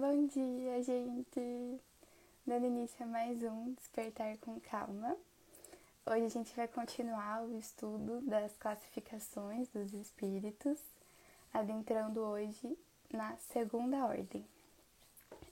Bom 0.00 0.26
dia, 0.28 0.82
gente! 0.82 1.78
Dando 2.46 2.64
início 2.64 3.04
a 3.04 3.06
mais 3.06 3.42
um 3.42 3.74
Despertar 3.74 4.38
com 4.38 4.58
Calma. 4.58 5.14
Hoje 6.06 6.24
a 6.24 6.28
gente 6.30 6.56
vai 6.56 6.66
continuar 6.66 7.42
o 7.42 7.58
estudo 7.58 8.22
das 8.22 8.56
classificações 8.56 9.68
dos 9.68 9.92
espíritos, 9.92 10.78
adentrando 11.52 12.18
hoje 12.20 12.78
na 13.12 13.36
segunda 13.52 14.06
ordem. 14.06 14.42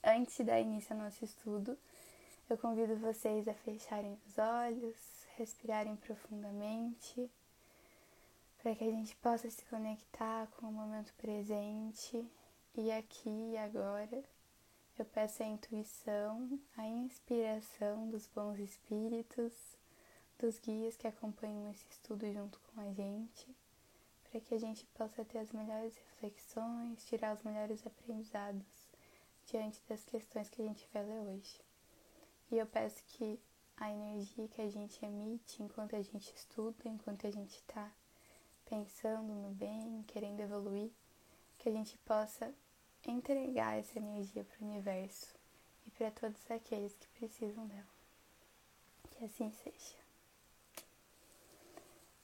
Antes 0.03 0.37
de 0.37 0.45
dar 0.45 0.59
início 0.59 0.95
ao 0.95 1.03
nosso 1.03 1.23
estudo, 1.23 1.77
eu 2.49 2.57
convido 2.57 2.95
vocês 2.95 3.47
a 3.47 3.53
fecharem 3.53 4.17
os 4.25 4.37
olhos, 4.39 4.97
respirarem 5.37 5.95
profundamente, 5.95 7.29
para 8.63 8.73
que 8.73 8.83
a 8.83 8.89
gente 8.89 9.15
possa 9.17 9.47
se 9.47 9.63
conectar 9.65 10.47
com 10.57 10.65
o 10.65 10.73
momento 10.73 11.13
presente 11.21 12.25
e 12.75 12.91
aqui 12.91 13.51
e 13.51 13.55
agora. 13.55 14.38
Eu 14.99 15.05
peço 15.05 15.41
a 15.41 15.45
intuição, 15.45 16.59
a 16.75 16.85
inspiração 16.85 18.09
dos 18.09 18.27
bons 18.27 18.59
espíritos, 18.59 19.53
dos 20.37 20.59
guias 20.59 20.97
que 20.97 21.07
acompanham 21.07 21.71
esse 21.71 21.85
estudo 21.89 22.29
junto 22.33 22.59
com 22.59 22.81
a 22.81 22.91
gente, 22.91 23.47
para 24.25 24.41
que 24.41 24.53
a 24.53 24.59
gente 24.59 24.85
possa 24.87 25.23
ter 25.23 25.37
as 25.37 25.53
melhores 25.53 25.95
reflexões, 25.95 27.05
tirar 27.05 27.33
os 27.33 27.41
melhores 27.43 27.87
aprendizados 27.87 28.67
diante 29.45 29.81
das 29.87 30.03
questões 30.03 30.49
que 30.49 30.61
a 30.61 30.65
gente 30.65 30.85
vai 30.93 31.05
ler 31.05 31.21
hoje. 31.29 31.61
E 32.51 32.57
eu 32.57 32.65
peço 32.65 33.01
que 33.07 33.39
a 33.77 33.89
energia 33.89 34.49
que 34.49 34.61
a 34.61 34.69
gente 34.69 34.99
emite 35.05 35.63
enquanto 35.63 35.95
a 35.95 36.01
gente 36.01 36.35
estuda, 36.35 36.89
enquanto 36.89 37.25
a 37.25 37.31
gente 37.31 37.55
está 37.55 37.89
pensando 38.65 39.33
no 39.33 39.51
bem, 39.51 40.03
querendo 40.07 40.41
evoluir, 40.41 40.91
que 41.57 41.69
a 41.69 41.71
gente 41.71 41.97
possa 41.99 42.53
entregar 43.05 43.77
essa 43.77 43.97
energia 43.97 44.43
para 44.43 44.65
o 44.65 44.69
universo 44.69 45.35
e 45.87 45.91
para 45.91 46.11
todos 46.11 46.39
aqueles 46.49 46.93
que 46.93 47.07
precisam 47.19 47.65
dela. 47.67 47.83
Que 49.11 49.25
assim 49.25 49.51
seja. 49.63 49.95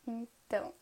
Então, 0.08 0.74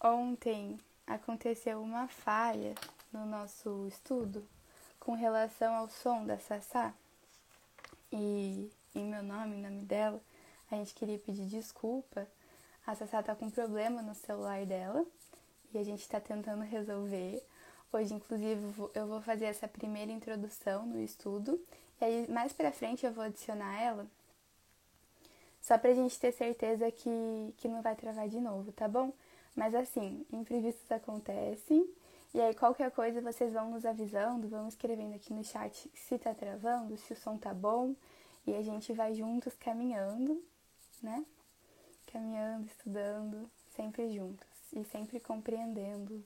ontem 0.00 0.78
aconteceu 1.06 1.82
uma 1.82 2.08
falha 2.08 2.74
no 3.12 3.26
nosso 3.26 3.86
estudo 3.88 4.46
com 5.00 5.14
relação 5.14 5.74
ao 5.74 5.88
som 5.88 6.24
da 6.24 6.38
Sassá. 6.38 6.94
E 8.12 8.70
em 8.94 9.04
meu 9.04 9.22
nome, 9.22 9.56
em 9.56 9.62
nome 9.62 9.84
dela, 9.84 10.20
a 10.70 10.76
gente 10.76 10.94
queria 10.94 11.18
pedir 11.18 11.46
desculpa 11.46 12.26
a 12.86 12.94
Sassá 12.94 13.20
tá 13.20 13.34
com 13.34 13.46
um 13.46 13.50
problema 13.50 14.00
no 14.00 14.14
celular 14.14 14.64
dela 14.64 15.04
e 15.74 15.78
a 15.78 15.82
gente 15.82 16.02
está 16.02 16.20
tentando 16.20 16.62
resolver. 16.62 17.44
Hoje, 17.92 18.14
inclusive, 18.14 18.60
eu 18.94 19.06
vou 19.06 19.20
fazer 19.22 19.46
essa 19.46 19.66
primeira 19.66 20.12
introdução 20.12 20.84
no 20.86 21.00
estudo 21.00 21.60
e 22.00 22.04
aí 22.04 22.30
mais 22.30 22.52
pra 22.52 22.72
frente 22.72 23.06
eu 23.06 23.12
vou 23.12 23.24
adicionar 23.24 23.80
ela 23.80 24.06
só 25.62 25.76
pra 25.78 25.94
gente 25.94 26.18
ter 26.20 26.32
certeza 26.32 26.90
que, 26.90 27.54
que 27.56 27.68
não 27.68 27.82
vai 27.82 27.96
travar 27.96 28.28
de 28.28 28.40
novo, 28.40 28.70
tá 28.72 28.86
bom? 28.86 29.12
Mas 29.54 29.74
assim, 29.74 30.24
imprevistos 30.32 30.90
acontecem 30.92 31.88
e 32.34 32.40
aí 32.40 32.54
qualquer 32.54 32.90
coisa 32.90 33.20
vocês 33.20 33.52
vão 33.52 33.70
nos 33.70 33.84
avisando, 33.84 34.48
vão 34.48 34.68
escrevendo 34.68 35.14
aqui 35.14 35.32
no 35.32 35.42
chat 35.42 35.90
se 35.94 36.18
tá 36.18 36.34
travando, 36.34 36.96
se 36.96 37.12
o 37.12 37.16
som 37.16 37.36
tá 37.36 37.54
bom 37.54 37.94
e 38.46 38.54
a 38.54 38.62
gente 38.62 38.92
vai 38.92 39.14
juntos 39.14 39.54
caminhando, 39.54 40.42
né? 41.02 41.24
caminhando, 42.16 42.66
estudando, 42.66 43.50
sempre 43.74 44.14
juntos 44.14 44.46
e 44.72 44.84
sempre 44.84 45.20
compreendendo 45.20 46.24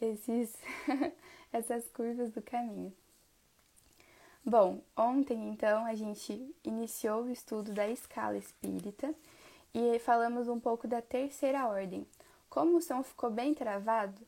esses, 0.00 0.56
essas 1.52 1.88
curvas 1.88 2.30
do 2.30 2.42
caminho. 2.42 2.92
Bom, 4.44 4.80
ontem 4.96 5.50
então 5.50 5.84
a 5.84 5.94
gente 5.94 6.54
iniciou 6.64 7.24
o 7.24 7.30
estudo 7.30 7.72
da 7.72 7.88
escala 7.88 8.38
espírita 8.38 9.14
e 9.74 9.98
falamos 9.98 10.48
um 10.48 10.58
pouco 10.58 10.88
da 10.88 11.02
terceira 11.02 11.66
ordem. 11.66 12.06
Como 12.48 12.78
o 12.78 12.82
som 12.82 13.02
ficou 13.02 13.30
bem 13.30 13.54
travado, 13.54 14.20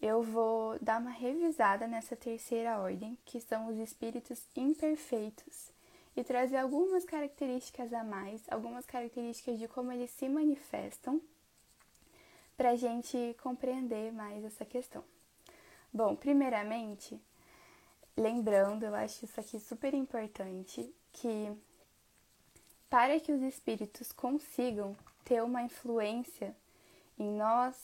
eu 0.00 0.20
vou 0.22 0.76
dar 0.80 1.00
uma 1.00 1.10
revisada 1.10 1.86
nessa 1.86 2.16
terceira 2.16 2.78
ordem, 2.78 3.16
que 3.24 3.40
são 3.40 3.68
os 3.68 3.78
espíritos 3.78 4.42
imperfeitos, 4.56 5.70
e 6.16 6.24
trazer 6.24 6.56
algumas 6.56 7.04
características 7.04 7.92
a 7.92 8.02
mais, 8.02 8.42
algumas 8.50 8.84
características 8.84 9.58
de 9.58 9.68
como 9.68 9.92
eles 9.92 10.10
se 10.10 10.28
manifestam, 10.28 11.20
para 12.62 12.70
a 12.70 12.76
gente 12.76 13.36
compreender 13.42 14.12
mais 14.12 14.44
essa 14.44 14.64
questão. 14.64 15.02
Bom, 15.92 16.14
primeiramente, 16.14 17.20
lembrando, 18.16 18.84
eu 18.84 18.94
acho 18.94 19.24
isso 19.24 19.40
aqui 19.40 19.58
super 19.58 19.92
importante, 19.92 20.94
que 21.12 21.52
para 22.88 23.18
que 23.18 23.32
os 23.32 23.42
espíritos 23.42 24.12
consigam 24.12 24.96
ter 25.24 25.42
uma 25.42 25.60
influência 25.64 26.54
em 27.18 27.32
nós, 27.32 27.74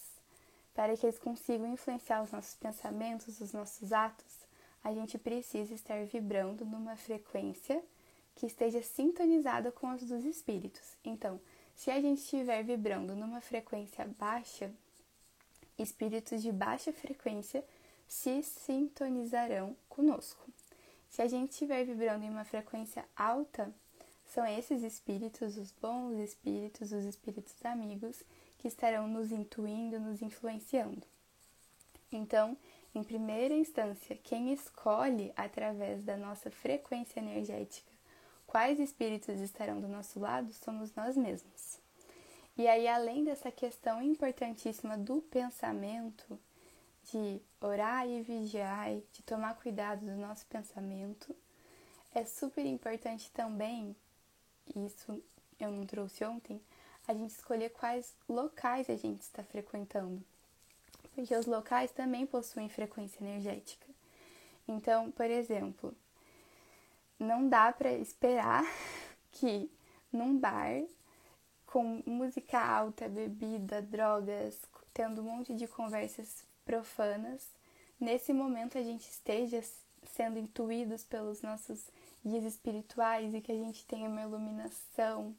para 0.72 0.96
que 0.96 1.04
eles 1.04 1.18
consigam 1.18 1.66
influenciar 1.66 2.22
os 2.22 2.30
nossos 2.30 2.54
pensamentos, 2.54 3.40
os 3.40 3.52
nossos 3.52 3.92
atos, 3.92 4.46
a 4.84 4.94
gente 4.94 5.18
precisa 5.18 5.74
estar 5.74 6.04
vibrando 6.04 6.64
numa 6.64 6.94
frequência 6.94 7.82
que 8.36 8.46
esteja 8.46 8.80
sintonizada 8.80 9.72
com 9.72 9.88
as 9.88 10.04
dos 10.04 10.24
espíritos. 10.24 10.96
Então, 11.04 11.40
se 11.78 11.92
a 11.92 12.00
gente 12.00 12.18
estiver 12.18 12.64
vibrando 12.64 13.14
numa 13.14 13.40
frequência 13.40 14.04
baixa, 14.18 14.68
espíritos 15.78 16.42
de 16.42 16.50
baixa 16.50 16.92
frequência 16.92 17.64
se 18.08 18.42
sintonizarão 18.42 19.76
conosco. 19.88 20.44
Se 21.08 21.22
a 21.22 21.28
gente 21.28 21.52
estiver 21.52 21.84
vibrando 21.84 22.24
em 22.24 22.30
uma 22.30 22.44
frequência 22.44 23.04
alta, 23.16 23.72
são 24.26 24.44
esses 24.44 24.82
espíritos, 24.82 25.56
os 25.56 25.70
bons 25.70 26.18
espíritos, 26.18 26.90
os 26.90 27.04
espíritos 27.04 27.54
amigos, 27.64 28.24
que 28.58 28.66
estarão 28.66 29.06
nos 29.06 29.30
intuindo, 29.30 30.00
nos 30.00 30.20
influenciando. 30.20 31.06
Então, 32.10 32.56
em 32.92 33.04
primeira 33.04 33.54
instância, 33.54 34.18
quem 34.24 34.52
escolhe 34.52 35.32
através 35.36 36.02
da 36.02 36.16
nossa 36.16 36.50
frequência 36.50 37.20
energética 37.20 37.87
quais 38.48 38.80
espíritos 38.80 39.40
estarão 39.40 39.80
do 39.80 39.86
nosso 39.86 40.18
lado 40.18 40.52
somos 40.52 40.92
nós 40.94 41.16
mesmos. 41.16 41.78
E 42.56 42.66
aí, 42.66 42.88
além 42.88 43.22
dessa 43.22 43.52
questão 43.52 44.02
importantíssima 44.02 44.98
do 44.98 45.20
pensamento, 45.20 46.40
de 47.12 47.40
orar 47.60 48.08
e 48.08 48.20
vigiar, 48.22 48.90
de 49.12 49.22
tomar 49.22 49.54
cuidado 49.54 50.04
do 50.04 50.16
nosso 50.16 50.44
pensamento, 50.46 51.36
é 52.12 52.24
super 52.24 52.64
importante 52.64 53.30
também, 53.30 53.94
isso 54.74 55.22
eu 55.60 55.70
não 55.70 55.86
trouxe 55.86 56.24
ontem, 56.24 56.60
a 57.06 57.14
gente 57.14 57.30
escolher 57.30 57.70
quais 57.70 58.14
locais 58.28 58.88
a 58.90 58.96
gente 58.96 59.20
está 59.20 59.44
frequentando. 59.44 60.22
Porque 61.14 61.36
os 61.36 61.46
locais 61.46 61.92
também 61.92 62.26
possuem 62.26 62.68
frequência 62.68 63.22
energética. 63.22 63.86
Então, 64.66 65.10
por 65.10 65.26
exemplo, 65.26 65.94
não 67.18 67.48
dá 67.48 67.72
para 67.72 67.92
esperar 67.92 68.64
que 69.32 69.70
num 70.12 70.38
bar 70.38 70.82
com 71.66 72.02
música 72.06 72.58
alta, 72.58 73.08
bebida, 73.08 73.82
drogas, 73.82 74.58
tendo 74.94 75.20
um 75.20 75.24
monte 75.24 75.54
de 75.54 75.66
conversas 75.66 76.42
profanas, 76.64 77.46
nesse 78.00 78.32
momento 78.32 78.78
a 78.78 78.82
gente 78.82 79.08
esteja 79.08 79.62
sendo 80.14 80.38
intuídos 80.38 81.04
pelos 81.04 81.42
nossos 81.42 81.90
guias 82.24 82.44
espirituais 82.44 83.34
e 83.34 83.40
que 83.40 83.52
a 83.52 83.54
gente 83.54 83.84
tenha 83.86 84.08
uma 84.08 84.22
iluminação. 84.22 85.34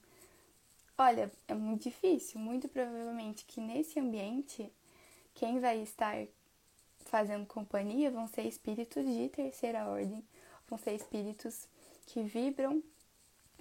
Olha, 0.97 1.31
é 1.47 1.53
muito 1.53 1.83
difícil, 1.83 2.39
muito 2.39 2.67
provavelmente 2.67 3.45
que 3.45 3.59
nesse 3.59 3.99
ambiente 3.99 4.71
quem 5.33 5.59
vai 5.59 5.81
estar 5.81 6.27
fazendo 7.05 7.45
companhia 7.45 8.11
vão 8.11 8.27
ser 8.27 8.43
espíritos 8.43 9.05
de 9.05 9.29
terceira 9.29 9.87
ordem 9.87 10.23
vão 10.69 10.77
ser 10.77 10.93
espíritos 10.93 11.67
que 12.05 12.23
vibram 12.23 12.83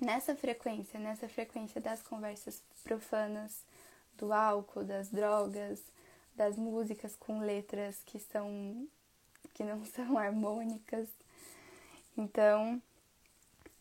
nessa 0.00 0.34
frequência, 0.36 0.98
nessa 1.00 1.28
frequência 1.28 1.80
das 1.80 2.02
conversas 2.02 2.62
profanas, 2.84 3.64
do 4.16 4.32
álcool, 4.32 4.84
das 4.84 5.08
drogas, 5.08 5.82
das 6.34 6.56
músicas 6.56 7.16
com 7.16 7.40
letras 7.40 8.00
que 8.04 8.18
são 8.18 8.86
que 9.54 9.64
não 9.64 9.84
são 9.86 10.16
harmônicas. 10.18 11.08
Então, 12.16 12.80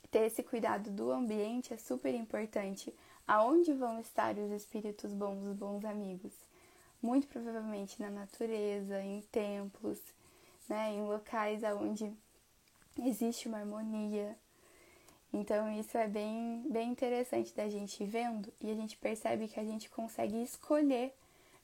ter 0.09 0.25
esse 0.25 0.43
cuidado 0.43 0.89
do 0.89 1.11
ambiente 1.11 1.73
é 1.73 1.77
super 1.77 2.13
importante. 2.13 2.93
Aonde 3.27 3.73
vão 3.73 3.99
estar 3.99 4.37
os 4.37 4.51
espíritos 4.51 5.11
bons, 5.11 5.45
os 5.45 5.55
bons 5.55 5.83
amigos? 5.83 6.31
Muito 7.01 7.27
provavelmente 7.27 8.01
na 8.01 8.09
natureza, 8.09 9.01
em 9.01 9.21
templos, 9.21 9.99
né, 10.67 10.93
em 10.93 11.03
locais 11.03 11.63
aonde 11.63 12.11
existe 13.05 13.47
uma 13.47 13.59
harmonia. 13.59 14.37
Então 15.33 15.71
isso 15.79 15.97
é 15.97 16.07
bem, 16.07 16.63
bem 16.69 16.91
interessante 16.91 17.53
da 17.53 17.67
gente 17.69 18.03
vendo 18.05 18.51
e 18.61 18.71
a 18.71 18.75
gente 18.75 18.97
percebe 18.97 19.47
que 19.47 19.59
a 19.59 19.63
gente 19.63 19.89
consegue 19.89 20.41
escolher 20.41 21.13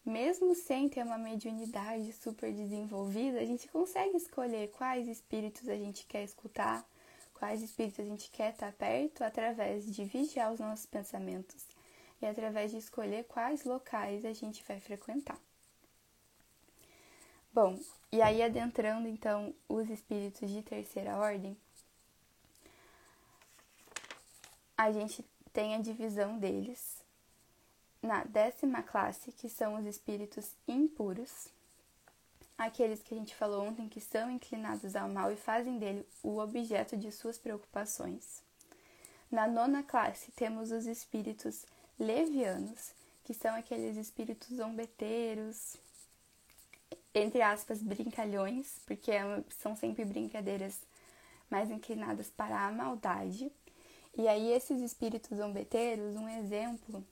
mesmo 0.06 0.54
sem 0.54 0.90
ter 0.90 1.04
uma 1.04 1.18
mediunidade 1.18 2.12
super 2.12 2.52
desenvolvida, 2.52 3.40
a 3.40 3.46
gente 3.46 3.70
consegue 3.70 4.18
escolher 4.18 4.70
quais 4.72 5.08
espíritos 5.08 5.70
a 5.70 5.76
gente 5.76 6.06
quer 6.06 6.24
escutar, 6.24 6.86
quais 7.34 7.62
espíritos 7.62 8.02
a 8.02 8.04
gente 8.04 8.30
quer 8.30 8.52
estar 8.52 8.74
perto, 8.74 9.24
através 9.24 9.86
de 9.86 10.04
vigiar 10.04 10.52
os 10.52 10.60
nossos 10.60 10.86
pensamentos 10.86 11.66
e 12.22 12.26
através 12.26 12.72
de 12.72 12.78
escolher 12.78 13.24
quais 13.24 13.64
locais 13.64 14.26
a 14.26 14.34
gente 14.34 14.64
vai 14.68 14.80
frequentar. 14.80 15.40
Bom, 17.54 17.80
e 18.12 18.20
aí 18.20 18.42
adentrando 18.42 19.08
então 19.08 19.54
os 19.70 19.88
espíritos 19.88 20.50
de 20.50 20.64
terceira 20.64 21.16
ordem, 21.16 21.56
a 24.76 24.92
gente 24.92 25.24
tem 25.54 25.76
a 25.76 25.80
divisão 25.80 26.40
deles 26.40 26.98
na 28.02 28.24
décima 28.24 28.82
classe, 28.82 29.32
que 29.32 29.48
são 29.48 29.76
os 29.76 29.86
espíritos 29.86 30.56
impuros, 30.68 31.50
aqueles 32.58 33.04
que 33.04 33.14
a 33.14 33.18
gente 33.20 33.36
falou 33.36 33.68
ontem 33.68 33.88
que 33.88 34.02
são 34.02 34.32
inclinados 34.32 34.96
ao 34.96 35.08
mal 35.08 35.32
e 35.32 35.36
fazem 35.36 35.78
dele 35.78 36.04
o 36.24 36.40
objeto 36.40 36.98
de 36.98 37.12
suas 37.12 37.38
preocupações. 37.38 38.42
Na 39.30 39.48
nona 39.48 39.84
classe, 39.84 40.32
temos 40.32 40.72
os 40.72 40.88
espíritos 40.88 41.68
levianos, 42.00 42.96
que 43.24 43.34
são 43.36 43.54
aqueles 43.54 43.96
espíritos 43.96 44.58
zombeteiros, 44.58 45.78
entre 47.14 47.42
aspas, 47.42 47.82
brincalhões, 47.82 48.80
porque 48.86 49.12
é 49.12 49.44
são 49.62 49.76
sempre 49.76 50.04
brincadeiras 50.06 50.80
mais 51.50 51.70
inclinadas 51.70 52.30
para 52.30 52.68
a 52.68 52.72
maldade. 52.72 53.52
E 54.18 54.28
aí, 54.28 54.52
esses 54.52 54.82
espíritos 54.82 55.38
zombeteiros, 55.38 56.16
um 56.16 56.28
exemplo 56.28 57.04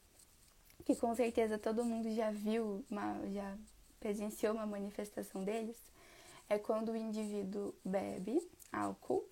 que 0.83 0.95
com 0.95 1.13
certeza 1.15 1.57
todo 1.57 1.85
mundo 1.85 2.13
já 2.13 2.31
viu, 2.31 2.83
uma, 2.89 3.19
já 3.31 3.55
presenciou 3.99 4.55
uma 4.55 4.65
manifestação 4.65 5.43
deles, 5.43 5.77
é 6.49 6.57
quando 6.57 6.91
o 6.91 6.97
indivíduo 6.97 7.73
bebe 7.85 8.41
álcool 8.71 9.23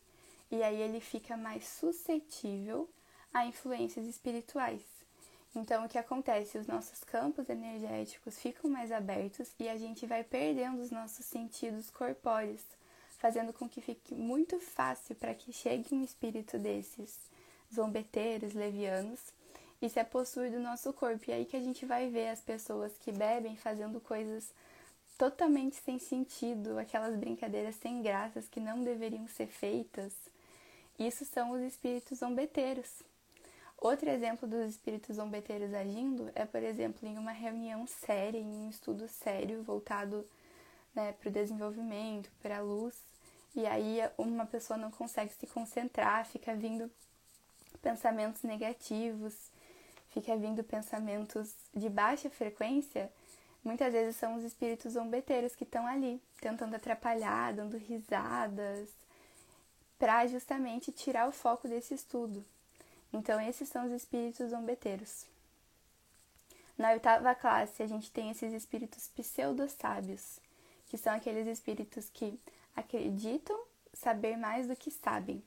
e 0.51 0.63
aí 0.63 0.81
ele 0.81 0.99
fica 0.99 1.35
mais 1.35 1.67
suscetível 1.67 2.89
a 3.33 3.45
influências 3.45 4.05
espirituais. 4.05 4.98
Então, 5.55 5.85
o 5.85 5.89
que 5.89 5.97
acontece? 5.97 6.57
Os 6.57 6.67
nossos 6.67 7.03
campos 7.03 7.49
energéticos 7.49 8.37
ficam 8.37 8.69
mais 8.69 8.91
abertos 8.91 9.49
e 9.59 9.67
a 9.67 9.77
gente 9.77 10.05
vai 10.05 10.23
perdendo 10.23 10.81
os 10.81 10.91
nossos 10.91 11.25
sentidos 11.25 11.89
corpóreos, 11.89 12.63
fazendo 13.17 13.51
com 13.51 13.67
que 13.67 13.81
fique 13.81 14.13
muito 14.13 14.59
fácil 14.59 15.15
para 15.15 15.33
que 15.33 15.51
chegue 15.51 15.93
um 15.93 16.03
espírito 16.03 16.57
desses 16.59 17.17
zombeteiros, 17.73 18.53
levianos, 18.53 19.19
e 19.81 19.89
se 19.89 19.99
apossui 19.99 20.49
do 20.49 20.59
nosso 20.59 20.91
corpo. 20.93 21.29
E 21.29 21.33
aí 21.33 21.45
que 21.45 21.55
a 21.55 21.61
gente 21.61 21.85
vai 21.85 22.09
ver 22.09 22.29
as 22.29 22.41
pessoas 22.41 22.97
que 22.99 23.11
bebem 23.11 23.55
fazendo 23.55 23.99
coisas 23.99 24.53
totalmente 25.17 25.77
sem 25.77 25.99
sentido, 25.99 26.77
aquelas 26.77 27.15
brincadeiras 27.15 27.75
sem 27.75 28.01
graças 28.01 28.47
que 28.47 28.59
não 28.59 28.83
deveriam 28.83 29.27
ser 29.27 29.47
feitas. 29.47 30.13
Isso 30.97 31.25
são 31.25 31.51
os 31.51 31.61
espíritos 31.61 32.19
zombeteiros. 32.19 33.08
Outro 33.81 34.09
exemplo 34.09 34.45
dos 34.45 34.71
espíritos 34.71 35.15
zombeteiros 35.15 35.73
agindo 35.73 36.29
é, 36.35 36.45
por 36.45 36.61
exemplo, 36.61 37.07
em 37.07 37.17
uma 37.17 37.31
reunião 37.31 37.87
séria, 37.87 38.37
em 38.37 38.45
um 38.45 38.69
estudo 38.69 39.07
sério 39.07 39.63
voltado 39.63 40.27
né, 40.93 41.13
para 41.13 41.29
o 41.29 41.31
desenvolvimento, 41.31 42.29
para 42.41 42.57
a 42.57 42.61
luz, 42.61 43.01
e 43.55 43.65
aí 43.65 43.99
uma 44.17 44.45
pessoa 44.45 44.77
não 44.77 44.91
consegue 44.91 45.31
se 45.33 45.47
concentrar, 45.47 46.25
fica 46.25 46.53
vindo 46.53 46.91
pensamentos 47.81 48.43
negativos, 48.43 49.33
fica 50.09 50.35
vindo 50.35 50.61
pensamentos 50.61 51.55
de 51.73 51.87
baixa 51.87 52.29
frequência, 52.29 53.09
muitas 53.63 53.93
vezes 53.93 54.17
são 54.17 54.35
os 54.35 54.43
espíritos 54.43 54.93
zombeteiros 54.93 55.55
que 55.55 55.63
estão 55.63 55.87
ali, 55.87 56.21
tentando 56.41 56.75
atrapalhar, 56.75 57.53
dando 57.53 57.77
risadas, 57.77 58.89
para 59.97 60.27
justamente 60.27 60.91
tirar 60.91 61.29
o 61.29 61.31
foco 61.31 61.65
desse 61.65 61.93
estudo. 61.93 62.43
Então, 63.11 63.39
esses 63.41 63.67
são 63.69 63.85
os 63.85 63.91
espíritos 63.91 64.51
zombeteiros. 64.51 65.25
Na 66.77 66.91
oitava 66.91 67.35
classe, 67.35 67.83
a 67.83 67.87
gente 67.87 68.11
tem 68.11 68.29
esses 68.29 68.53
espíritos 68.53 69.09
pseudo-sábios, 69.09 70.39
que 70.87 70.97
são 70.97 71.13
aqueles 71.13 71.47
espíritos 71.47 72.09
que 72.09 72.39
acreditam 72.75 73.59
saber 73.93 74.37
mais 74.37 74.67
do 74.67 74.75
que 74.75 74.89
sabem. 74.89 75.43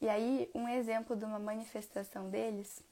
E 0.00 0.08
aí, 0.08 0.48
um 0.54 0.68
exemplo 0.68 1.16
de 1.16 1.24
uma 1.24 1.38
manifestação 1.38 2.30
deles, 2.30 2.82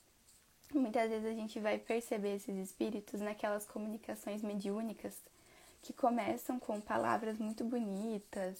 muitas 0.74 1.08
vezes 1.08 1.26
a 1.26 1.34
gente 1.34 1.60
vai 1.60 1.78
perceber 1.78 2.36
esses 2.36 2.56
espíritos 2.56 3.20
naquelas 3.20 3.64
comunicações 3.64 4.42
mediúnicas 4.42 5.14
que 5.80 5.92
começam 5.92 6.58
com 6.58 6.80
palavras 6.80 7.38
muito 7.38 7.64
bonitas, 7.64 8.58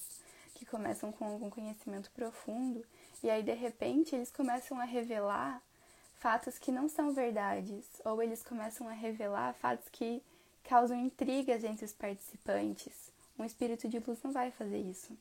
que 0.54 0.64
começam 0.64 1.12
com 1.12 1.26
algum 1.26 1.50
conhecimento 1.50 2.10
profundo 2.12 2.84
e 3.22 3.30
aí, 3.30 3.42
de 3.42 3.54
repente, 3.54 4.14
eles 4.14 4.30
começam 4.30 4.78
a 4.78 4.84
revelar 4.84 5.62
fatos 6.18 6.58
que 6.58 6.72
não 6.72 6.88
são 6.88 7.12
verdades, 7.12 7.86
ou 8.04 8.22
eles 8.22 8.42
começam 8.42 8.88
a 8.88 8.92
revelar 8.92 9.54
fatos 9.54 9.88
que 9.88 10.22
causam 10.64 10.98
intrigas 10.98 11.64
entre 11.64 11.84
os 11.84 11.92
participantes. 11.92 13.12
Um 13.38 13.44
espírito 13.44 13.88
de 13.88 13.98
luz 14.00 14.22
não 14.22 14.32
vai 14.32 14.50
fazer 14.50 14.78
isso. 14.78 15.16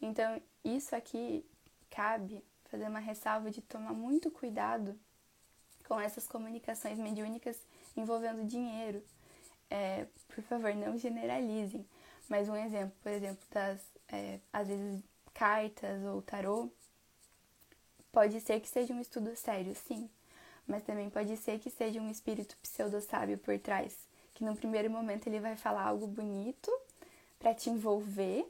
Então, 0.00 0.40
isso 0.64 0.94
aqui 0.94 1.44
cabe 1.90 2.42
fazer 2.70 2.88
uma 2.88 3.00
ressalva 3.00 3.50
de 3.50 3.60
tomar 3.60 3.92
muito 3.92 4.30
cuidado 4.30 4.98
com 5.86 5.98
essas 5.98 6.26
comunicações 6.26 6.98
mediúnicas 6.98 7.60
envolvendo 7.96 8.46
dinheiro. 8.46 9.02
É, 9.70 10.06
por 10.28 10.42
favor, 10.44 10.74
não 10.74 10.96
generalizem. 10.96 11.84
Mas 12.28 12.48
um 12.48 12.56
exemplo, 12.56 12.94
por 13.02 13.10
exemplo, 13.10 13.42
das, 13.50 13.80
é, 14.08 14.38
às 14.52 14.68
vezes, 14.68 15.02
cartas 15.34 16.04
ou 16.04 16.22
tarô, 16.22 16.70
Pode 18.18 18.40
ser 18.40 18.58
que 18.58 18.68
seja 18.68 18.92
um 18.92 19.00
estudo 19.00 19.36
sério, 19.36 19.72
sim, 19.86 20.10
mas 20.66 20.82
também 20.82 21.08
pode 21.08 21.36
ser 21.36 21.60
que 21.60 21.70
seja 21.70 22.00
um 22.00 22.10
espírito 22.10 22.56
pseudo-sábio 22.60 23.38
por 23.38 23.56
trás, 23.60 23.96
que 24.34 24.42
no 24.44 24.56
primeiro 24.56 24.90
momento 24.90 25.28
ele 25.28 25.38
vai 25.38 25.54
falar 25.54 25.84
algo 25.84 26.04
bonito 26.04 26.68
para 27.38 27.54
te 27.54 27.70
envolver, 27.70 28.44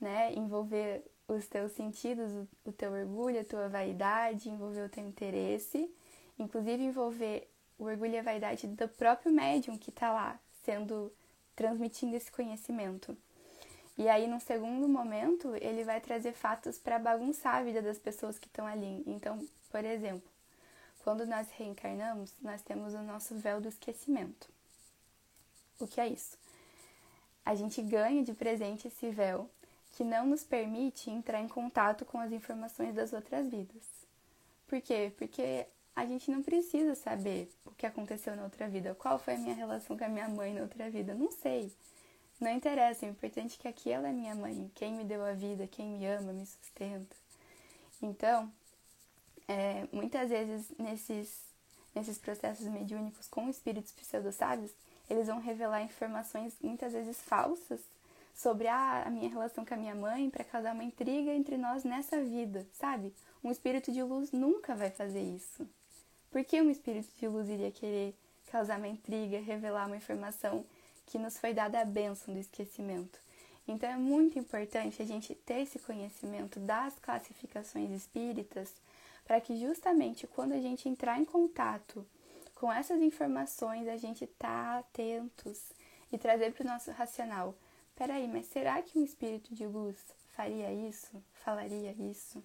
né? 0.00 0.34
Envolver 0.34 1.04
os 1.28 1.46
teus 1.46 1.70
sentidos, 1.70 2.48
o 2.64 2.72
teu 2.72 2.90
orgulho, 2.90 3.40
a 3.40 3.44
tua 3.44 3.68
vaidade, 3.68 4.50
envolver 4.50 4.86
o 4.86 4.88
teu 4.88 5.06
interesse, 5.06 5.88
inclusive 6.36 6.82
envolver 6.82 7.48
o 7.78 7.84
orgulho 7.84 8.14
e 8.14 8.18
a 8.18 8.24
vaidade 8.24 8.66
do 8.66 8.88
próprio 8.88 9.32
médium 9.32 9.78
que 9.78 9.90
está 9.90 10.12
lá 10.12 10.36
sendo 10.64 11.12
transmitindo 11.54 12.16
esse 12.16 12.32
conhecimento. 12.32 13.16
E 13.98 14.08
aí, 14.08 14.26
num 14.26 14.40
segundo 14.40 14.86
momento, 14.88 15.54
ele 15.56 15.82
vai 15.82 16.00
trazer 16.00 16.32
fatos 16.32 16.78
para 16.78 16.98
bagunçar 16.98 17.56
a 17.56 17.62
vida 17.62 17.80
das 17.80 17.98
pessoas 17.98 18.38
que 18.38 18.46
estão 18.46 18.66
ali. 18.66 19.02
Então, 19.06 19.46
por 19.70 19.84
exemplo, 19.84 20.28
quando 21.02 21.24
nós 21.24 21.48
reencarnamos, 21.52 22.34
nós 22.42 22.60
temos 22.62 22.92
o 22.92 23.02
nosso 23.02 23.34
véu 23.36 23.60
do 23.60 23.68
esquecimento. 23.68 24.48
O 25.80 25.86
que 25.86 26.00
é 26.00 26.08
isso? 26.08 26.36
A 27.44 27.54
gente 27.54 27.80
ganha 27.80 28.22
de 28.22 28.34
presente 28.34 28.88
esse 28.88 29.08
véu 29.10 29.48
que 29.92 30.04
não 30.04 30.26
nos 30.26 30.44
permite 30.44 31.10
entrar 31.10 31.40
em 31.40 31.48
contato 31.48 32.04
com 32.04 32.18
as 32.18 32.32
informações 32.32 32.94
das 32.94 33.12
outras 33.12 33.48
vidas. 33.48 33.82
Por 34.66 34.80
quê? 34.80 35.12
Porque 35.16 35.66
a 35.94 36.04
gente 36.04 36.30
não 36.30 36.42
precisa 36.42 36.94
saber 36.94 37.50
o 37.64 37.70
que 37.70 37.86
aconteceu 37.86 38.36
na 38.36 38.44
outra 38.44 38.68
vida, 38.68 38.94
qual 38.94 39.18
foi 39.18 39.36
a 39.36 39.38
minha 39.38 39.54
relação 39.54 39.96
com 39.96 40.04
a 40.04 40.08
minha 40.08 40.28
mãe 40.28 40.52
na 40.52 40.62
outra 40.62 40.90
vida, 40.90 41.14
não 41.14 41.30
sei. 41.30 41.72
Não 42.40 42.50
interessa, 42.50 43.06
o 43.06 43.08
importante 43.08 43.56
é 43.58 43.62
que 43.62 43.68
aqui 43.68 43.90
ela 43.90 44.08
é 44.08 44.12
minha 44.12 44.34
mãe, 44.34 44.70
quem 44.74 44.92
me 44.92 45.04
deu 45.04 45.24
a 45.24 45.32
vida, 45.32 45.66
quem 45.66 45.86
me 45.86 46.06
ama, 46.06 46.32
me 46.32 46.44
sustenta. 46.44 47.16
Então, 48.02 48.52
é, 49.48 49.86
muitas 49.90 50.28
vezes 50.28 50.70
nesses, 50.78 51.40
nesses 51.94 52.18
processos 52.18 52.66
mediúnicos 52.66 53.26
com 53.28 53.48
espíritos 53.48 53.92
pseudo-sábios, 53.92 54.70
eles 55.08 55.28
vão 55.28 55.40
revelar 55.40 55.82
informações 55.82 56.54
muitas 56.60 56.92
vezes 56.92 57.20
falsas 57.22 57.80
sobre 58.34 58.68
a, 58.68 59.04
a 59.04 59.10
minha 59.10 59.30
relação 59.30 59.64
com 59.64 59.72
a 59.72 59.78
minha 59.78 59.94
mãe 59.94 60.28
para 60.28 60.44
causar 60.44 60.74
uma 60.74 60.84
intriga 60.84 61.32
entre 61.32 61.56
nós 61.56 61.84
nessa 61.84 62.22
vida, 62.22 62.66
sabe? 62.72 63.14
Um 63.42 63.50
espírito 63.50 63.90
de 63.90 64.02
luz 64.02 64.30
nunca 64.30 64.74
vai 64.74 64.90
fazer 64.90 65.22
isso. 65.22 65.66
Por 66.30 66.44
que 66.44 66.60
um 66.60 66.68
espírito 66.68 67.08
de 67.18 67.26
luz 67.28 67.48
iria 67.48 67.70
querer 67.70 68.14
causar 68.50 68.78
uma 68.78 68.88
intriga, 68.88 69.40
revelar 69.40 69.86
uma 69.86 69.96
informação 69.96 70.66
que 71.06 71.18
nos 71.18 71.38
foi 71.38 71.54
dada 71.54 71.80
a 71.80 71.84
bênção 71.84 72.34
do 72.34 72.40
esquecimento. 72.40 73.18
Então 73.66 73.88
é 73.88 73.96
muito 73.96 74.38
importante 74.38 75.02
a 75.02 75.04
gente 75.04 75.34
ter 75.34 75.62
esse 75.62 75.78
conhecimento 75.78 76.60
das 76.60 76.98
classificações 77.00 77.90
espíritas 77.90 78.72
para 79.24 79.40
que 79.40 79.56
justamente 79.56 80.26
quando 80.26 80.52
a 80.52 80.60
gente 80.60 80.88
entrar 80.88 81.18
em 81.20 81.24
contato 81.24 82.06
com 82.54 82.72
essas 82.72 83.00
informações 83.00 83.88
a 83.88 83.96
gente 83.96 84.26
tá 84.26 84.78
atentos 84.78 85.60
e 86.12 86.18
trazer 86.18 86.52
para 86.52 86.64
o 86.64 86.68
nosso 86.68 86.90
racional. 86.92 87.54
Peraí, 87.96 88.28
mas 88.28 88.46
será 88.46 88.80
que 88.82 88.98
um 88.98 89.04
espírito 89.04 89.54
de 89.54 89.66
luz 89.66 89.96
faria 90.34 90.72
isso? 90.72 91.10
Falaria 91.34 91.92
isso? 91.92 92.42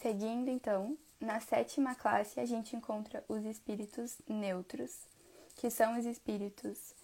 Seguindo 0.00 0.48
então, 0.48 0.96
na 1.20 1.40
sétima 1.40 1.94
classe 1.94 2.38
a 2.38 2.44
gente 2.44 2.76
encontra 2.76 3.24
os 3.28 3.44
espíritos 3.44 4.18
neutros, 4.28 4.94
que 5.56 5.70
são 5.70 5.98
os 5.98 6.04
espíritos 6.04 6.94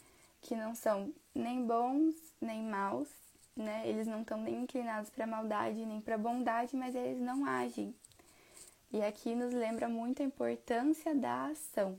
que 0.42 0.54
não 0.54 0.74
são 0.74 1.12
nem 1.34 1.64
bons 1.64 2.14
nem 2.40 2.62
maus, 2.62 3.08
né? 3.56 3.82
Eles 3.86 4.06
não 4.06 4.22
estão 4.22 4.40
nem 4.40 4.62
inclinados 4.62 5.10
para 5.10 5.26
maldade 5.26 5.84
nem 5.86 6.00
para 6.00 6.18
bondade, 6.18 6.76
mas 6.76 6.94
eles 6.94 7.20
não 7.20 7.44
agem. 7.44 7.94
E 8.92 9.02
aqui 9.02 9.34
nos 9.34 9.54
lembra 9.54 9.88
muito 9.88 10.22
a 10.22 10.26
importância 10.26 11.14
da 11.14 11.46
ação, 11.46 11.98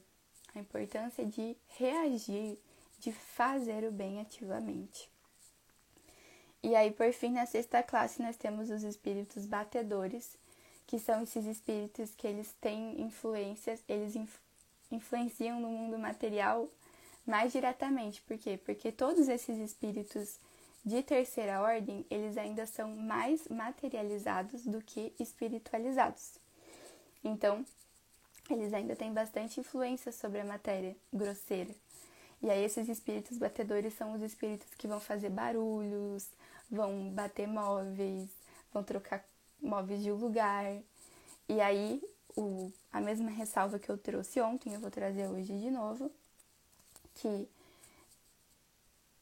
a 0.54 0.60
importância 0.60 1.26
de 1.26 1.58
reagir, 1.78 2.58
de 3.00 3.12
fazer 3.12 3.84
o 3.84 3.92
bem 3.92 4.22
ativamente. 4.22 5.10
E 6.62 6.76
aí, 6.76 6.92
por 6.92 7.12
fim, 7.12 7.32
na 7.32 7.46
sexta 7.46 7.84
classe, 7.84 8.22
nós 8.22 8.38
temos 8.38 8.70
os 8.70 8.84
espíritos 8.84 9.46
batedores, 9.46 10.38
que 10.86 11.00
são 11.00 11.24
esses 11.24 11.46
espíritos 11.46 12.14
que 12.16 12.28
eles 12.28 12.54
têm 12.62 13.02
influências, 13.02 13.84
eles 13.88 14.16
influenciam 14.92 15.60
no 15.60 15.70
mundo 15.70 15.98
material 15.98 16.70
mais 17.26 17.52
diretamente. 17.52 18.22
Por 18.22 18.38
quê? 18.38 18.58
Porque 18.58 18.92
todos 18.92 19.28
esses 19.28 19.58
espíritos 19.58 20.40
de 20.86 21.02
terceira 21.02 21.62
ordem, 21.62 22.06
eles 22.10 22.38
ainda 22.38 22.66
são 22.66 22.94
mais 22.96 23.48
materializados 23.48 24.66
do 24.66 24.82
que 24.82 25.14
espiritualizados. 25.20 26.38
Então, 27.24 27.66
eles 28.50 28.74
ainda 28.74 28.96
têm 28.96 29.14
bastante 29.14 29.60
influência 29.60 30.12
sobre 30.12 30.42
a 30.42 30.46
matéria 30.46 30.96
grosseira. 31.12 31.74
E 32.42 32.50
aí 32.50 32.66
esses 32.66 32.90
espíritos 32.90 33.38
batedores 33.38 33.94
são 33.94 34.14
os 34.14 34.22
espíritos 34.22 34.68
que 34.78 34.88
vão 34.88 35.00
fazer 35.00 35.30
barulhos, 35.30 36.28
vão 36.70 37.10
bater 37.10 37.48
móveis, 37.48 38.30
vão 38.74 38.84
trocar 38.84 39.24
móveis 39.62 40.04
de 40.04 40.12
lugar. 40.12 40.66
E 41.48 41.62
aí, 41.62 42.04
o, 42.36 42.72
a 42.92 43.00
mesma 43.00 43.30
ressalva 43.30 43.80
que 43.80 43.90
eu 43.90 43.98
trouxe 43.98 44.42
ontem, 44.42 44.74
eu 44.74 44.80
vou 44.80 44.92
trazer 44.92 45.28
hoje 45.28 45.58
de 45.58 45.70
novo, 45.70 46.12
que 47.16 47.48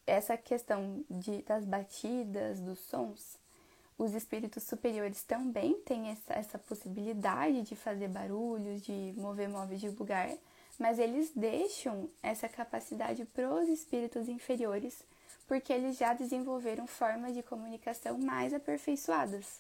essa 0.06 0.38
questão 0.38 1.03
de, 1.10 1.41
das 1.44 1.65
batidas, 1.65 2.60
dos 2.60 2.80
sons, 2.80 3.38
os 3.98 4.13
espíritos 4.13 4.63
superiores 4.63 5.24
também 5.24 5.75
têm 5.82 6.10
essa, 6.10 6.34
essa 6.34 6.58
possibilidade 6.58 7.62
de 7.62 7.75
fazer 7.75 8.08
barulhos, 8.08 8.82
de 8.82 9.13
mover 9.15 9.48
móveis 9.48 9.80
de 9.80 9.89
lugar, 9.89 10.30
mas 10.80 10.98
eles 10.98 11.32
deixam 11.36 12.10
essa 12.24 12.50
capacidade 12.50 13.24
para 13.25 13.53
os 13.53 13.70
espíritos 13.70 14.27
inferiores 14.27 15.03
porque 15.51 15.74
eles 15.74 15.98
já 15.98 16.13
desenvolveram 16.13 16.88
formas 16.88 17.34
de 17.34 17.44
comunicação 17.44 18.18
mais 18.18 18.53
aperfeiçoadas. 18.53 19.60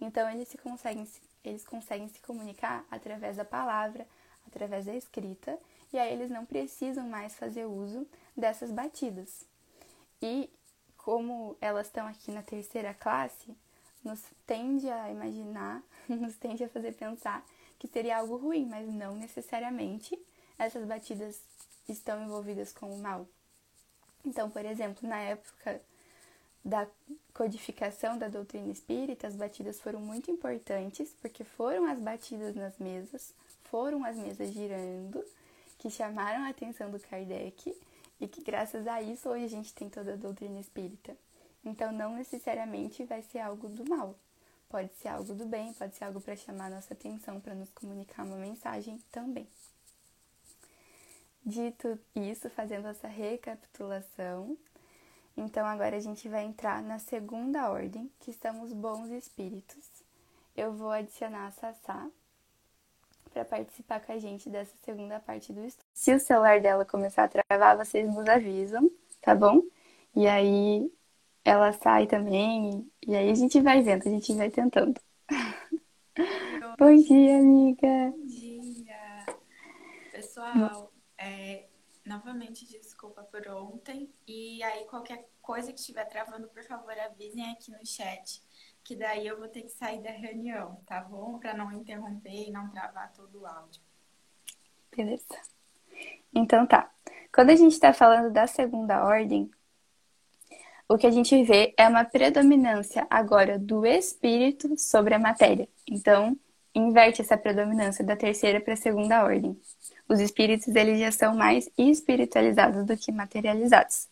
Então 0.00 0.28
eles 0.28 0.48
se 0.48 0.58
conseguem 0.58 1.06
eles 1.44 1.64
conseguem 1.64 2.08
se 2.08 2.20
comunicar 2.20 2.84
através 2.90 3.36
da 3.36 3.44
palavra, 3.44 4.06
através 4.46 4.86
da 4.86 4.94
escrita, 4.94 5.58
e 5.92 5.98
aí 5.98 6.12
eles 6.12 6.30
não 6.30 6.46
precisam 6.46 7.08
mais 7.08 7.34
fazer 7.34 7.64
uso 7.64 8.06
dessas 8.36 8.70
batidas. 8.70 9.44
E 10.20 10.48
como 10.96 11.56
elas 11.60 11.86
estão 11.86 12.06
aqui 12.06 12.30
na 12.30 12.42
terceira 12.42 12.94
classe, 12.94 13.56
nos 14.04 14.22
tende 14.46 14.88
a 14.88 15.10
imaginar, 15.10 15.82
nos 16.08 16.36
tende 16.36 16.64
a 16.64 16.68
fazer 16.68 16.92
pensar 16.92 17.44
que 17.78 17.88
seria 17.88 18.18
algo 18.18 18.36
ruim, 18.36 18.66
mas 18.66 18.88
não 18.88 19.16
necessariamente 19.16 20.18
essas 20.58 20.86
batidas 20.86 21.40
estão 21.88 22.22
envolvidas 22.24 22.72
com 22.72 22.94
o 22.94 22.98
mal. 22.98 23.26
Então, 24.24 24.48
por 24.48 24.64
exemplo, 24.64 25.08
na 25.08 25.18
época 25.18 25.80
da 26.64 26.86
codificação 27.34 28.16
da 28.16 28.28
doutrina 28.28 28.70
espírita, 28.70 29.26
as 29.26 29.34
batidas 29.34 29.80
foram 29.80 30.00
muito 30.00 30.30
importantes, 30.30 31.14
porque 31.20 31.44
foram 31.44 31.86
as 31.86 31.98
batidas 31.98 32.54
nas 32.54 32.78
mesas, 32.78 33.34
foram 33.64 34.04
as 34.04 34.16
mesas 34.16 34.50
girando, 34.50 35.24
que 35.78 35.90
chamaram 35.90 36.44
a 36.44 36.50
atenção 36.50 36.90
do 36.90 37.00
Kardec 37.00 37.76
e 38.20 38.28
que 38.28 38.42
graças 38.42 38.86
a 38.86 39.02
isso 39.02 39.28
hoje 39.28 39.44
a 39.44 39.48
gente 39.48 39.74
tem 39.74 39.88
toda 39.88 40.12
a 40.12 40.16
doutrina 40.16 40.60
espírita. 40.60 41.16
Então, 41.64 41.92
não 41.92 42.16
necessariamente 42.16 43.04
vai 43.04 43.22
ser 43.22 43.40
algo 43.40 43.68
do 43.68 43.88
mal. 43.88 44.14
Pode 44.68 44.94
ser 44.96 45.08
algo 45.08 45.34
do 45.34 45.44
bem, 45.44 45.72
pode 45.74 45.94
ser 45.96 46.04
algo 46.04 46.20
para 46.20 46.36
chamar 46.36 46.70
nossa 46.70 46.94
atenção, 46.94 47.40
para 47.40 47.54
nos 47.54 47.70
comunicar 47.70 48.24
uma 48.24 48.36
mensagem 48.36 48.98
também. 49.10 49.46
Dito 51.44 51.98
isso, 52.14 52.48
fazendo 52.50 52.86
essa 52.86 53.08
recapitulação, 53.08 54.56
então 55.36 55.66
agora 55.66 55.96
a 55.96 56.00
gente 56.00 56.28
vai 56.28 56.44
entrar 56.44 56.82
na 56.82 56.98
segunda 56.98 57.70
ordem, 57.70 58.10
que 58.20 58.32
são 58.32 58.62
os 58.62 58.72
bons 58.72 59.10
espíritos. 59.10 60.02
Eu 60.56 60.72
vou 60.72 60.90
adicionar 60.90 61.46
a 61.46 61.50
Sassá 61.50 62.10
para 63.32 63.44
participar 63.44 64.00
com 64.00 64.12
a 64.12 64.18
gente 64.18 64.50
dessa 64.50 64.74
segunda 64.82 65.18
parte 65.18 65.52
do 65.52 65.64
estudo. 65.64 65.86
Se 65.94 66.14
o 66.14 66.20
celular 66.20 66.60
dela 66.60 66.84
começar 66.84 67.24
a 67.24 67.28
travar, 67.28 67.76
vocês 67.76 68.06
nos 68.06 68.28
avisam, 68.28 68.90
tá 69.22 69.34
bom? 69.34 69.62
E 70.14 70.26
aí 70.26 70.92
ela 71.44 71.72
sai 71.72 72.06
também, 72.06 72.86
e 73.06 73.16
aí 73.16 73.30
a 73.30 73.34
gente 73.34 73.60
vai 73.60 73.82
vendo, 73.82 74.06
a 74.06 74.10
gente 74.10 74.34
vai 74.34 74.50
tentando. 74.50 75.00
Bom 76.78 76.94
dia, 76.96 77.38
amiga! 77.38 78.10
Bom 78.10 78.26
dia! 78.26 79.26
Pessoal, 80.12 80.92
é, 81.16 81.64
novamente, 82.04 82.66
desculpa 83.02 83.24
por 83.24 83.48
ontem. 83.48 84.08
E 84.28 84.62
aí, 84.62 84.84
qualquer 84.84 85.28
coisa 85.40 85.72
que 85.72 85.80
estiver 85.80 86.04
travando, 86.04 86.46
por 86.48 86.62
favor, 86.62 86.94
avisem 87.00 87.50
aqui 87.50 87.72
no 87.72 87.84
chat. 87.84 88.40
Que 88.84 88.94
daí 88.94 89.26
eu 89.26 89.38
vou 89.38 89.48
ter 89.48 89.62
que 89.62 89.70
sair 89.70 90.00
da 90.00 90.10
reunião, 90.10 90.80
tá 90.86 91.00
bom? 91.00 91.38
Para 91.40 91.54
não 91.54 91.72
interromper 91.72 92.48
e 92.48 92.52
não 92.52 92.70
travar 92.70 93.12
todo 93.12 93.40
o 93.40 93.46
áudio. 93.46 93.82
Beleza. 94.94 95.24
Então 96.32 96.64
tá. 96.64 96.92
Quando 97.34 97.50
a 97.50 97.56
gente 97.56 97.72
está 97.72 97.92
falando 97.92 98.32
da 98.32 98.46
segunda 98.46 99.04
ordem, 99.04 99.50
o 100.88 100.96
que 100.96 101.06
a 101.06 101.10
gente 101.10 101.42
vê 101.42 101.74
é 101.76 101.88
uma 101.88 102.04
predominância 102.04 103.06
agora 103.10 103.58
do 103.58 103.84
espírito 103.84 104.78
sobre 104.78 105.14
a 105.14 105.18
matéria. 105.18 105.68
Então, 105.88 106.38
inverte 106.74 107.20
essa 107.20 107.36
predominância 107.36 108.04
da 108.04 108.16
terceira 108.16 108.60
para 108.60 108.74
a 108.74 108.76
segunda 108.76 109.24
ordem. 109.24 109.58
Os 110.12 110.20
espíritos 110.20 110.76
eles 110.76 111.00
já 111.00 111.10
são 111.10 111.34
mais 111.34 111.70
espiritualizados 111.78 112.84
do 112.84 112.94
que 112.98 113.10
materializados. 113.10 114.08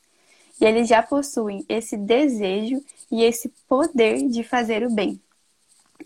E 0.58 0.64
eles 0.64 0.88
já 0.88 1.02
possuem 1.02 1.62
esse 1.68 1.94
desejo 1.94 2.82
e 3.10 3.22
esse 3.22 3.50
poder 3.68 4.26
de 4.26 4.42
fazer 4.42 4.82
o 4.82 4.90
bem. 4.90 5.20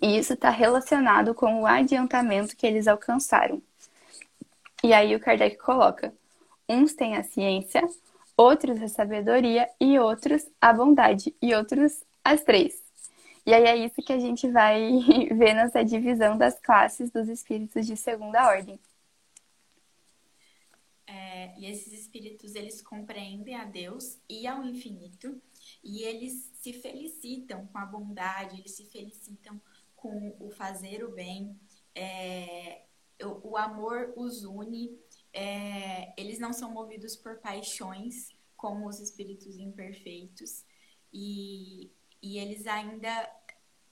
E 0.03 0.19
isso 0.19 0.33
está 0.33 0.51
relacionado 0.51 1.33
com 1.33 1.63
o 1.63 1.67
adiantamento 1.67 2.57
que 2.57 2.67
eles 2.67 2.89
alcançaram. 2.89 3.63
E 4.83 4.93
aí 4.93 5.15
o 5.15 5.21
Kardec 5.21 5.59
coloca: 5.59 6.13
uns 6.69 6.93
têm 6.93 7.17
a 7.17 7.23
ciência, 7.23 7.89
outros 8.37 8.83
a 8.83 8.89
sabedoria 8.89 9.69
e 9.81 9.97
outros 10.01 10.45
a 10.61 10.73
bondade, 10.73 11.33
e 11.41 11.55
outros 11.55 12.03
as 12.25 12.43
três. 12.43 12.83
E 13.47 13.55
aí 13.55 13.63
é 13.63 13.77
isso 13.77 14.03
que 14.03 14.13
a 14.13 14.19
gente 14.19 14.51
vai 14.51 14.91
ver 15.31 15.55
nessa 15.55 15.85
divisão 15.85 16.37
das 16.37 16.59
classes 16.59 17.13
dos 17.13 17.29
espíritos 17.29 17.87
de 17.87 17.97
segunda 17.97 18.49
ordem. 18.49 18.77
E 21.59 21.67
esses 21.67 21.93
espíritos, 21.93 22.55
eles 22.55 22.81
compreendem 22.81 23.55
a 23.55 23.65
Deus 23.65 24.19
e 24.29 24.47
ao 24.47 24.65
infinito, 24.65 25.41
e 25.83 26.03
eles 26.03 26.51
se 26.55 26.73
felicitam 26.73 27.67
com 27.67 27.79
a 27.79 27.87
bondade, 27.87 28.61
eles 28.61 28.73
se 28.73 28.85
felicitam 28.87 29.61
com 29.95 30.37
o 30.39 30.51
fazer 30.51 31.05
o 31.05 31.13
bem, 31.13 31.59
é, 31.95 32.85
o, 33.23 33.51
o, 33.51 33.57
amor 33.57 34.13
os 34.17 34.45
une, 34.45 34.99
é, 35.33 36.13
eles 36.21 36.39
não 36.39 36.53
são 36.53 36.73
movidos 36.73 37.17
por 37.17 37.39
paixões, 37.39 38.29
como 38.57 38.89
os 38.89 39.01
espíritos 39.01 39.57
imperfeitos, 39.57 40.65
e, 41.13 41.91
e 42.23 42.39
eles 42.39 42.67
ainda 42.67 43.31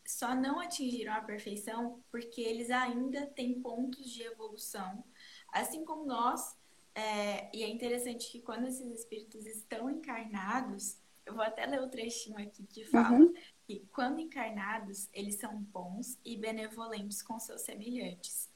só 0.06 0.34
não 0.34 0.60
atingiram 0.60 1.12
a 1.12 1.20
perfeição 1.20 2.02
porque 2.10 2.40
eles 2.40 2.70
ainda 2.70 3.26
têm 3.26 3.60
pontos 3.60 4.10
de 4.10 4.22
evolução, 4.22 5.04
assim 5.52 5.84
como 5.84 6.04
nós 6.04 6.56
é, 6.94 7.50
e 7.56 7.62
é 7.62 7.68
interessante 7.68 8.30
que 8.30 8.40
quando 8.40 8.66
esses 8.66 8.86
espíritos 9.00 9.46
estão 9.46 9.88
encarnados, 9.88 10.96
eu 11.24 11.34
vou 11.34 11.42
até 11.42 11.64
ler 11.66 11.80
o 11.80 11.88
trechinho 11.88 12.38
aqui 12.38 12.64
que 12.66 12.84
fala 12.84 13.16
uhum. 13.16 13.32
que 13.66 13.86
quando 13.92 14.20
encarnados, 14.20 15.08
eles 15.12 15.36
são 15.36 15.56
bons 15.56 16.18
e 16.24 16.36
benevolentes 16.36 17.22
com 17.22 17.38
seus 17.38 17.62
semelhantes. 17.62 18.50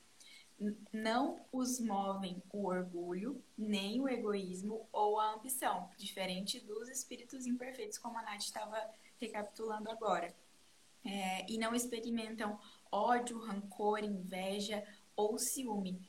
Não 0.93 1.45
os 1.53 1.79
movem 1.81 2.43
o 2.53 2.67
orgulho, 2.67 3.43
nem 3.57 4.01
o 4.01 4.09
egoísmo 4.09 4.89
ou 4.91 5.21
a 5.21 5.35
ambição, 5.35 5.91
diferente 5.99 6.61
dos 6.61 6.89
espíritos 6.89 7.47
imperfeitos, 7.47 7.99
como 7.99 8.19
a 8.19 8.23
Nath 8.23 8.41
estava 8.41 8.79
recapitulando 9.21 9.91
agora. 9.91 10.35
É, 11.05 11.49
e 11.49 11.57
não 11.57 11.75
experimentam 11.75 12.59
ódio, 12.91 13.39
rancor, 13.39 14.03
inveja 14.03 14.83
ou 15.15 15.39
ciúme, 15.39 16.01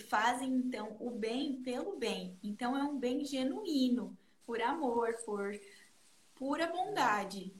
fazem 0.00 0.48
então 0.48 0.96
o 1.00 1.10
bem 1.10 1.60
pelo 1.62 1.96
bem. 1.96 2.36
Então 2.42 2.76
é 2.76 2.82
um 2.82 2.98
bem 2.98 3.24
genuíno, 3.24 4.16
por 4.46 4.60
amor, 4.60 5.14
por 5.24 5.58
pura 6.34 6.66
bondade. 6.66 7.52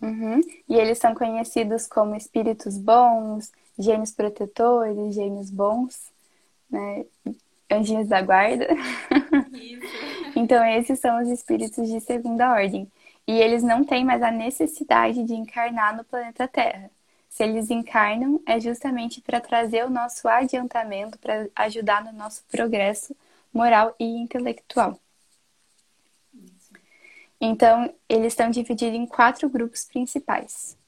Uhum. 0.00 0.40
E 0.68 0.74
eles 0.74 0.98
são 0.98 1.14
conhecidos 1.14 1.86
como 1.86 2.14
espíritos 2.14 2.76
bons, 2.76 3.50
gênios 3.78 4.12
protetores, 4.12 5.14
gênios 5.14 5.50
bons, 5.50 6.12
né? 6.70 7.06
Anjinhos 7.70 8.08
da 8.08 8.22
guarda. 8.22 8.66
Então, 10.38 10.62
esses 10.66 11.00
são 11.00 11.22
os 11.22 11.28
espíritos 11.30 11.88
de 11.88 11.98
segunda 11.98 12.52
ordem. 12.52 12.92
E 13.26 13.32
eles 13.32 13.62
não 13.62 13.82
têm 13.82 14.04
mais 14.04 14.22
a 14.22 14.30
necessidade 14.30 15.24
de 15.24 15.32
encarnar 15.32 15.96
no 15.96 16.04
planeta 16.04 16.46
Terra. 16.46 16.90
Se 17.36 17.42
eles 17.42 17.70
encarnam, 17.70 18.40
é 18.46 18.58
justamente 18.58 19.20
para 19.20 19.42
trazer 19.42 19.84
o 19.84 19.90
nosso 19.90 20.26
adiantamento, 20.26 21.18
para 21.18 21.46
ajudar 21.54 22.02
no 22.02 22.10
nosso 22.10 22.42
progresso 22.50 23.14
moral 23.52 23.94
e 24.00 24.06
intelectual. 24.06 24.98
Então, 27.38 27.92
eles 28.08 28.28
estão 28.28 28.48
divididos 28.48 28.98
em 28.98 29.04
quatro 29.04 29.50
grupos 29.50 29.84
principais. 29.84 30.78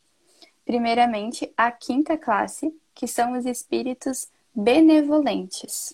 Primeiramente, 0.64 1.52
a 1.55 1.71
quinta 1.71 2.17
classe, 2.17 2.75
que 2.95 3.07
são 3.07 3.33
os 3.37 3.45
espíritos 3.45 4.26
benevolentes. 4.55 5.93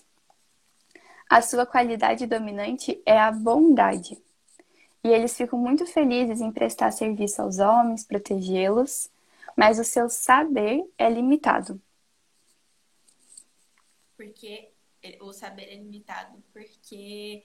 A 1.29 1.41
sua 1.41 1.65
qualidade 1.65 2.25
dominante 2.25 2.97
é 3.05 3.19
a 3.19 3.29
bondade. 3.29 4.17
E 5.03 5.09
eles 5.09 5.35
ficam 5.35 5.59
muito 5.59 5.85
felizes 5.85 6.39
em 6.39 6.49
prestar 6.49 6.91
serviço 6.91 7.41
aos 7.41 7.59
homens, 7.59 8.05
protegê-los, 8.05 9.13
mas 9.55 9.79
o 9.79 9.83
seu 9.83 10.09
saber 10.09 10.83
é 10.97 11.09
limitado. 11.09 11.81
Porque 14.17 14.71
o 15.21 15.31
saber 15.31 15.69
é 15.69 15.75
limitado 15.75 16.43
porque 16.51 17.43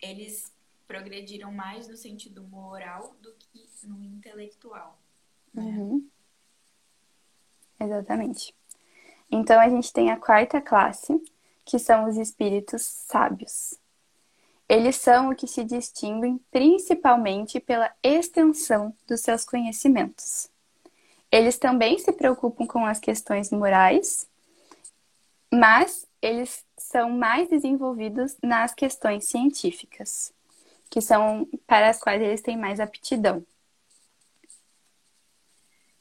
eles 0.00 0.54
progrediram 0.86 1.52
mais 1.52 1.88
no 1.88 1.96
sentido 1.96 2.42
moral 2.42 3.14
do 3.20 3.32
que 3.34 3.68
no 3.84 4.02
intelectual. 4.02 4.98
Né? 5.54 5.62
Uhum. 5.62 6.08
Exatamente. 7.78 8.54
Então 9.30 9.60
a 9.60 9.68
gente 9.68 9.92
tem 9.92 10.10
a 10.10 10.16
quarta 10.16 10.60
classe, 10.60 11.22
que 11.64 11.78
são 11.78 12.08
os 12.08 12.16
espíritos 12.16 12.82
sábios. 12.82 13.78
Eles 14.68 14.96
são 14.96 15.30
o 15.30 15.36
que 15.36 15.46
se 15.46 15.64
distinguem 15.64 16.38
principalmente 16.50 17.60
pela 17.60 17.94
extensão 18.02 18.94
dos 19.06 19.20
seus 19.20 19.44
conhecimentos. 19.44 20.49
Eles 21.32 21.58
também 21.58 21.98
se 21.98 22.12
preocupam 22.12 22.66
com 22.66 22.84
as 22.84 22.98
questões 22.98 23.50
morais, 23.50 24.28
mas 25.52 26.06
eles 26.20 26.64
são 26.76 27.10
mais 27.10 27.48
desenvolvidos 27.48 28.36
nas 28.42 28.74
questões 28.74 29.26
científicas, 29.26 30.32
que 30.90 31.00
são 31.00 31.46
para 31.66 31.88
as 31.88 32.00
quais 32.00 32.20
eles 32.20 32.42
têm 32.42 32.56
mais 32.56 32.80
aptidão. 32.80 33.44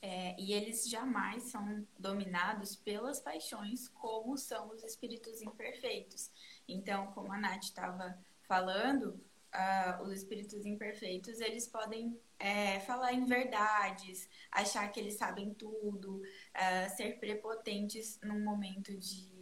É, 0.01 0.39
e 0.39 0.53
eles 0.53 0.89
jamais 0.89 1.43
são 1.43 1.85
dominados 1.97 2.75
pelas 2.75 3.19
paixões, 3.19 3.89
como 3.89 4.37
são 4.37 4.69
os 4.69 4.83
espíritos 4.83 5.41
imperfeitos. 5.41 6.31
Então, 6.67 7.07
como 7.07 7.31
a 7.33 7.37
Nath 7.37 7.63
estava 7.63 8.17
falando, 8.47 9.19
uh, 9.53 10.03
os 10.03 10.11
espíritos 10.11 10.65
imperfeitos 10.65 11.39
eles 11.39 11.67
podem 11.67 12.19
é, 12.37 12.79
falar 12.81 13.13
em 13.13 13.25
verdades, 13.25 14.29
achar 14.51 14.87
que 14.91 14.99
eles 14.99 15.15
sabem 15.15 15.53
tudo, 15.53 16.17
uh, 16.17 16.95
ser 16.95 17.19
prepotentes 17.19 18.19
num 18.23 18.43
momento 18.43 18.95
de 18.97 19.39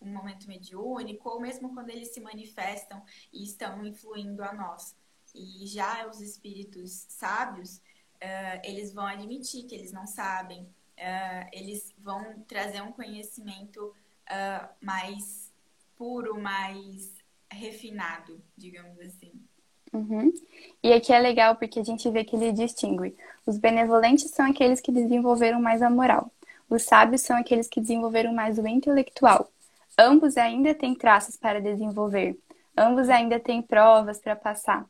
um 0.00 0.12
momento 0.12 0.48
mediúnico, 0.48 1.28
ou 1.28 1.40
mesmo 1.40 1.74
quando 1.74 1.90
eles 1.90 2.08
se 2.08 2.20
manifestam 2.20 3.04
e 3.32 3.44
estão 3.44 3.84
influindo 3.84 4.42
a 4.42 4.52
nós. 4.52 4.96
E 5.34 5.66
já 5.66 6.06
os 6.08 6.20
espíritos 6.20 7.04
sábios, 7.08 7.76
uh, 7.76 8.60
eles 8.64 8.92
vão 8.92 9.04
admitir 9.06 9.66
que 9.66 9.74
eles 9.74 9.92
não 9.92 10.06
sabem, 10.06 10.62
uh, 10.62 11.48
eles 11.52 11.94
vão 11.98 12.40
trazer 12.48 12.80
um 12.80 12.92
conhecimento 12.92 13.88
uh, 13.88 14.68
mais 14.80 15.52
puro, 15.96 16.40
mais 16.40 17.19
refinado, 17.50 18.40
digamos 18.56 18.98
assim. 19.00 19.32
Uhum. 19.92 20.32
E 20.82 20.92
aqui 20.92 21.12
é 21.12 21.18
legal 21.18 21.56
porque 21.56 21.80
a 21.80 21.84
gente 21.84 22.08
vê 22.10 22.24
que 22.24 22.36
ele 22.36 22.52
distingue. 22.52 23.16
Os 23.44 23.58
benevolentes 23.58 24.30
são 24.30 24.46
aqueles 24.46 24.80
que 24.80 24.92
desenvolveram 24.92 25.60
mais 25.60 25.82
a 25.82 25.90
moral. 25.90 26.30
Os 26.68 26.84
sábios 26.84 27.22
são 27.22 27.36
aqueles 27.36 27.68
que 27.68 27.80
desenvolveram 27.80 28.32
mais 28.32 28.58
o 28.58 28.66
intelectual. 28.66 29.50
Ambos 29.98 30.36
ainda 30.36 30.72
têm 30.72 30.94
traços 30.94 31.36
para 31.36 31.60
desenvolver. 31.60 32.38
Ambos 32.76 33.08
ainda 33.08 33.40
têm 33.40 33.60
provas 33.60 34.20
para 34.20 34.36
passar. 34.36 34.86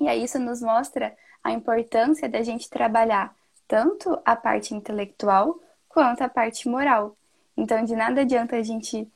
E 0.00 0.08
aí 0.08 0.24
isso 0.24 0.38
nos 0.38 0.62
mostra 0.62 1.14
a 1.42 1.52
importância 1.52 2.28
da 2.28 2.42
gente 2.42 2.70
trabalhar 2.70 3.34
tanto 3.68 4.18
a 4.24 4.34
parte 4.34 4.74
intelectual 4.74 5.60
quanto 5.88 6.22
a 6.22 6.28
parte 6.28 6.68
moral. 6.68 7.16
Então, 7.56 7.84
de 7.84 7.94
nada 7.94 8.22
adianta 8.22 8.56
a 8.56 8.62
gente. 8.62 9.06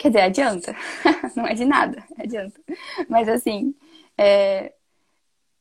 Quer 0.00 0.08
dizer, 0.08 0.22
adianta. 0.22 0.74
não 1.36 1.46
é 1.46 1.52
de 1.52 1.66
nada, 1.66 2.02
adianta. 2.18 2.58
Mas 3.06 3.28
assim, 3.28 3.74
é... 4.16 4.72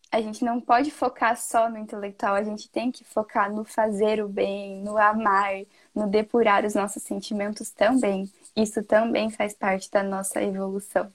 a 0.10 0.22
gente 0.22 0.46
não 0.46 0.62
pode 0.62 0.92
focar 0.92 1.36
só 1.36 1.70
no 1.70 1.78
intelectual, 1.78 2.36
a 2.36 2.44
gente 2.44 2.70
tem 2.70 2.90
que 2.90 3.04
focar 3.04 3.52
no 3.54 3.66
fazer 3.66 4.24
o 4.24 4.30
bem, 4.30 4.82
no 4.82 4.98
amar, 4.98 5.66
no 5.94 6.08
depurar 6.08 6.64
os 6.64 6.74
nossos 6.74 7.04
sentimentos 7.04 7.70
também. 7.70 8.32
Isso 8.56 8.82
também 8.82 9.30
faz 9.30 9.54
parte 9.54 9.92
da 9.92 10.04
nossa 10.04 10.42
evolução. 10.42 11.12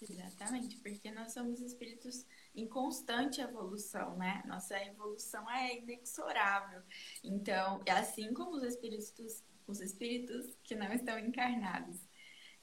Exatamente, 0.00 0.78
porque 0.78 1.10
nós 1.10 1.34
somos 1.34 1.60
espíritos 1.60 2.24
em 2.54 2.66
constante 2.66 3.42
evolução, 3.42 4.16
né? 4.16 4.42
Nossa 4.46 4.82
evolução 4.82 5.48
é 5.50 5.76
inexorável. 5.76 6.80
Então, 7.22 7.82
assim 7.86 8.32
como 8.32 8.56
os 8.56 8.62
espíritos, 8.62 9.44
os 9.66 9.80
espíritos 9.82 10.56
que 10.64 10.74
não 10.74 10.90
estão 10.90 11.18
encarnados. 11.18 12.08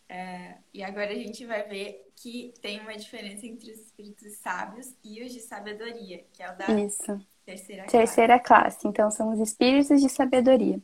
É, 0.09 0.55
e 0.73 0.83
agora 0.83 1.11
a 1.11 1.15
gente 1.15 1.45
vai 1.45 1.63
ver 1.63 2.09
que 2.15 2.53
tem 2.61 2.79
uma 2.79 2.95
diferença 2.95 3.45
entre 3.45 3.71
os 3.71 3.79
espíritos 3.79 4.33
sábios 4.37 4.93
e 5.03 5.23
os 5.23 5.33
de 5.33 5.41
sabedoria, 5.41 6.25
que 6.31 6.41
é 6.41 6.51
o 6.51 6.57
da 6.57 6.67
Isso. 6.71 7.19
terceira 7.45 7.83
classe. 7.83 7.97
Terceira 7.97 8.39
classe. 8.39 8.87
Então, 8.87 9.11
são 9.11 9.31
os 9.33 9.39
espíritos 9.39 10.01
de 10.01 10.09
sabedoria. 10.09 10.79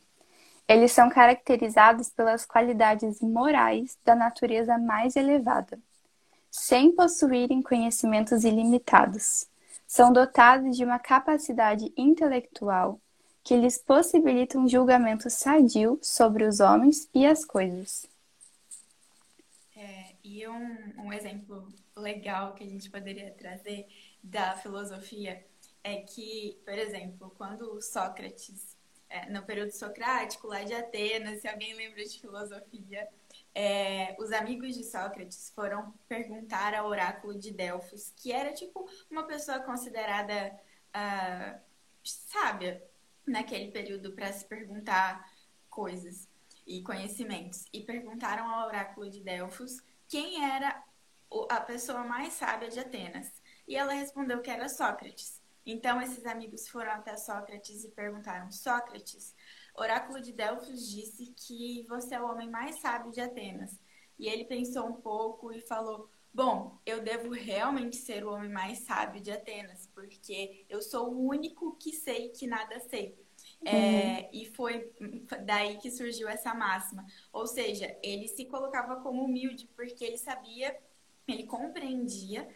Eles 0.68 0.92
são 0.92 1.10
caracterizados 1.10 2.10
pelas 2.10 2.46
qualidades 2.46 3.22
morais 3.22 3.98
da 4.04 4.16
natureza 4.16 4.78
mais 4.78 5.16
elevada 5.16 5.80
sem 6.54 6.92
possuírem 6.92 7.64
conhecimentos 7.64 8.44
ilimitados. 8.44 9.48
São 9.88 10.14
dotados 10.14 10.78
de 10.78 10.86
uma 10.86 11.00
capacidade 11.00 11.92
intelectual 11.98 13.00
que 13.44 13.58
lhes 13.58 13.80
possibilita 13.80 14.60
um 14.60 14.68
julgamento 14.68 15.32
sadio 15.32 15.98
sobre 16.02 16.46
os 16.46 16.60
homens 16.60 17.10
e 17.12 17.26
as 17.26 17.44
coisas. 17.44 18.06
É, 19.84 20.15
e 20.24 20.48
um, 20.48 20.93
um 20.98 21.12
exemplo 21.12 21.67
legal 21.93 22.54
que 22.54 22.63
a 22.63 22.67
gente 22.67 22.89
poderia 22.89 23.32
trazer 23.32 23.86
da 24.24 24.56
filosofia 24.56 25.46
é 25.84 25.98
que, 25.98 26.58
por 26.63 26.74
exemplo, 26.74 27.34
quando 27.38 27.82
Sócrates, 27.82 28.78
é, 29.10 29.30
no 29.30 29.43
período 29.43 29.72
socrático, 29.72 30.48
lá 30.48 30.63
de 30.63 30.74
Atenas, 30.74 31.41
se 31.41 31.50
alguém 31.50 31.74
lembra 31.74 32.02
de 32.02 32.17
filosofia, 32.17 33.10
é, 33.54 34.15
os 34.17 34.32
amigos 34.32 34.74
de 34.74 34.86
Sócrates 34.86 35.52
foram 35.54 35.93
perguntar 36.08 36.74
ao 36.74 36.88
oráculo 36.88 37.38
de 37.38 37.52
Delfos, 37.52 38.13
que 38.15 38.32
era 38.32 38.54
tipo 38.54 38.89
uma 39.12 39.28
pessoa 39.28 39.60
considerada 39.60 40.58
uh, 40.96 41.60
sábia 42.02 42.82
naquele 43.28 43.69
período 43.69 44.13
para 44.13 44.32
se 44.32 44.46
perguntar 44.46 45.30
coisas 45.69 46.30
e 46.65 46.82
conhecimentos. 46.82 47.65
E 47.73 47.82
perguntaram 47.82 48.49
ao 48.49 48.67
oráculo 48.67 49.10
de 49.10 49.21
Delfos 49.21 49.78
quem 50.08 50.43
era 50.43 50.84
a 51.49 51.62
pessoa 51.62 52.04
mais 52.04 52.34
sábia 52.34 52.69
de 52.69 52.80
Atenas. 52.80 53.41
E 53.67 53.76
ela 53.76 53.93
respondeu 53.93 54.41
que 54.41 54.49
era 54.49 54.69
Sócrates. 54.69 55.41
Então 55.65 56.02
esses 56.02 56.26
amigos 56.26 56.67
foram 56.67 56.91
até 56.91 57.15
Sócrates 57.15 57.84
e 57.84 57.89
perguntaram: 57.91 58.52
Sócrates, 58.52 59.34
Oráculo 59.76 60.21
de 60.21 60.32
Delfos 60.32 60.88
disse 60.89 61.34
que 61.36 61.84
você 61.88 62.15
é 62.15 62.21
o 62.21 62.30
homem 62.30 62.49
mais 62.49 62.80
sábio 62.80 63.12
de 63.12 63.21
Atenas. 63.21 63.80
E 64.19 64.28
ele 64.28 64.45
pensou 64.45 64.88
um 64.88 64.93
pouco 64.93 65.52
e 65.52 65.62
falou: 65.62 66.10
Bom, 66.34 66.80
eu 66.86 67.02
devo 67.02 67.32
realmente 67.32 67.95
ser 67.95 68.23
o 68.23 68.32
homem 68.32 68.49
mais 68.49 68.80
sábio 68.80 69.21
de 69.21 69.32
Atenas, 69.32 69.89
porque 69.93 70.65
eu 70.69 70.82
sou 70.82 71.12
o 71.12 71.28
único 71.28 71.76
que 71.78 71.91
sei 71.91 72.30
que 72.30 72.45
nada 72.45 72.80
sei. 72.82 73.17
É, 73.65 74.23
uhum. 74.23 74.30
E 74.34 74.45
foi 74.47 74.91
daí 75.45 75.78
que 75.78 75.89
surgiu 75.89 76.28
essa 76.28 76.54
máxima. 76.54 77.06
Ou 77.32 77.47
seja, 77.47 77.97
ele 78.04 78.28
se 78.28 78.45
colocava 78.45 78.97
como 78.97 79.23
humilde, 79.23 79.69
porque 79.76 80.04
ele 80.04 80.17
sabia, 80.17 80.78
ele 81.28 81.45
compreendia 81.45 82.47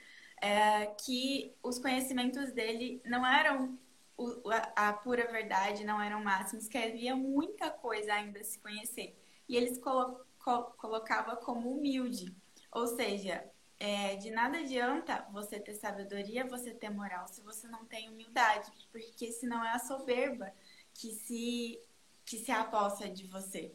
é, 0.41 0.87
que 0.87 1.55
os 1.63 1.79
conhecimentos 1.79 2.51
dele 2.51 3.01
não 3.05 3.25
eram 3.25 3.77
o, 4.17 4.49
a, 4.49 4.89
a, 4.89 4.93
pura 4.93 5.31
verdade 5.31 5.85
não 5.85 6.01
eram 6.01 6.23
máximos, 6.23 6.67
que 6.67 6.77
havia 6.77 7.15
muita 7.15 7.69
coisa 7.69 8.13
ainda 8.13 8.39
a 8.39 8.43
se 8.43 8.59
conhecer. 8.59 9.15
E 9.47 9.55
eles 9.55 9.77
colo, 9.77 10.25
co, 10.39 10.63
colocava 10.77 11.35
como 11.35 11.71
humilde. 11.71 12.35
Ou 12.71 12.87
seja, 12.87 13.45
é, 13.79 14.15
de 14.15 14.31
nada 14.31 14.57
adianta 14.57 15.25
você 15.31 15.59
ter 15.59 15.75
sabedoria, 15.75 16.47
você 16.47 16.73
ter 16.73 16.89
moral, 16.89 17.27
se 17.27 17.41
você 17.41 17.67
não 17.67 17.85
tem 17.85 18.09
humildade, 18.09 18.71
porque 18.91 19.31
senão 19.31 19.63
é 19.63 19.71
a 19.71 19.79
soberba 19.79 20.51
que 20.97 21.11
se, 21.13 21.79
que 22.25 22.37
se 22.37 22.51
aposta 22.51 23.07
de 23.07 23.27
você. 23.27 23.71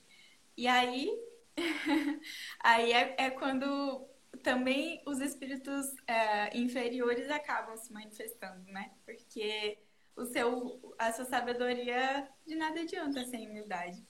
E 0.56 0.66
aí, 0.66 1.08
aí 2.60 2.92
é, 2.92 3.14
é 3.16 3.30
quando 3.30 4.06
também 4.42 5.00
os 5.06 5.20
espíritos 5.20 5.86
é, 6.06 6.56
inferiores 6.56 7.30
acabam 7.30 7.76
se 7.76 7.92
manifestando, 7.92 8.70
né? 8.70 8.90
Porque 9.06 9.78
o 10.16 10.24
seu, 10.26 10.94
a 10.98 11.12
sua 11.12 11.24
sabedoria 11.24 12.28
de 12.46 12.56
nada 12.56 12.80
adianta 12.80 13.24
sem 13.24 13.48
humildade. 13.48 14.02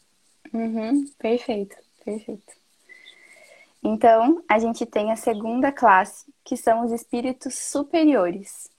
Uhum, 0.52 1.04
perfeito, 1.18 1.76
perfeito. 2.04 2.60
Então, 3.84 4.42
a 4.48 4.58
gente 4.58 4.86
tem 4.86 5.10
a 5.10 5.16
segunda 5.16 5.72
classe, 5.72 6.32
que 6.44 6.56
são 6.56 6.84
os 6.84 6.92
espíritos 6.92 7.54
superiores. 7.54 8.70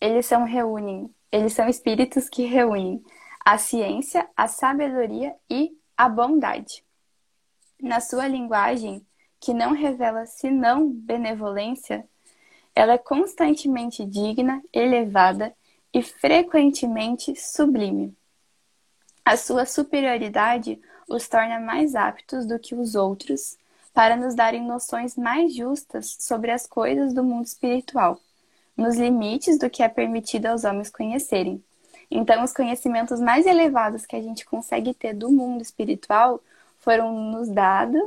Eles 0.00 0.26
são 0.26 0.44
reúnem, 0.44 1.12
eles 1.32 1.54
são 1.54 1.68
espíritos 1.68 2.28
que 2.28 2.44
reúnem 2.44 3.02
a 3.44 3.58
ciência, 3.58 4.28
a 4.36 4.46
sabedoria 4.46 5.34
e 5.48 5.76
a 5.96 6.08
bondade. 6.08 6.84
Na 7.80 8.00
sua 8.00 8.28
linguagem, 8.28 9.04
que 9.40 9.54
não 9.54 9.72
revela 9.72 10.26
senão 10.26 10.90
benevolência, 10.90 12.06
ela 12.74 12.92
é 12.92 12.98
constantemente 12.98 14.04
digna, 14.04 14.62
elevada 14.72 15.54
e 15.92 16.02
frequentemente 16.02 17.34
sublime. 17.34 18.14
A 19.24 19.36
sua 19.36 19.64
superioridade 19.64 20.80
os 21.08 21.26
torna 21.26 21.58
mais 21.58 21.94
aptos 21.94 22.46
do 22.46 22.58
que 22.58 22.74
os 22.74 22.94
outros 22.94 23.58
para 23.92 24.16
nos 24.16 24.34
darem 24.34 24.62
noções 24.62 25.16
mais 25.16 25.54
justas 25.54 26.16
sobre 26.20 26.50
as 26.50 26.66
coisas 26.66 27.12
do 27.12 27.24
mundo 27.24 27.46
espiritual, 27.46 28.20
nos 28.76 28.96
limites 28.96 29.58
do 29.58 29.68
que 29.68 29.82
é 29.82 29.88
permitido 29.88 30.46
aos 30.46 30.64
homens 30.64 30.90
conhecerem. 30.90 31.62
Então, 32.10 32.42
os 32.42 32.52
conhecimentos 32.52 33.20
mais 33.20 33.46
elevados 33.46 34.04
que 34.04 34.16
a 34.16 34.22
gente 34.22 34.44
consegue 34.44 34.92
ter 34.92 35.14
do 35.14 35.30
mundo 35.30 35.62
espiritual 35.62 36.40
foram 36.80 37.12
nos 37.30 37.48
dados 37.48 38.02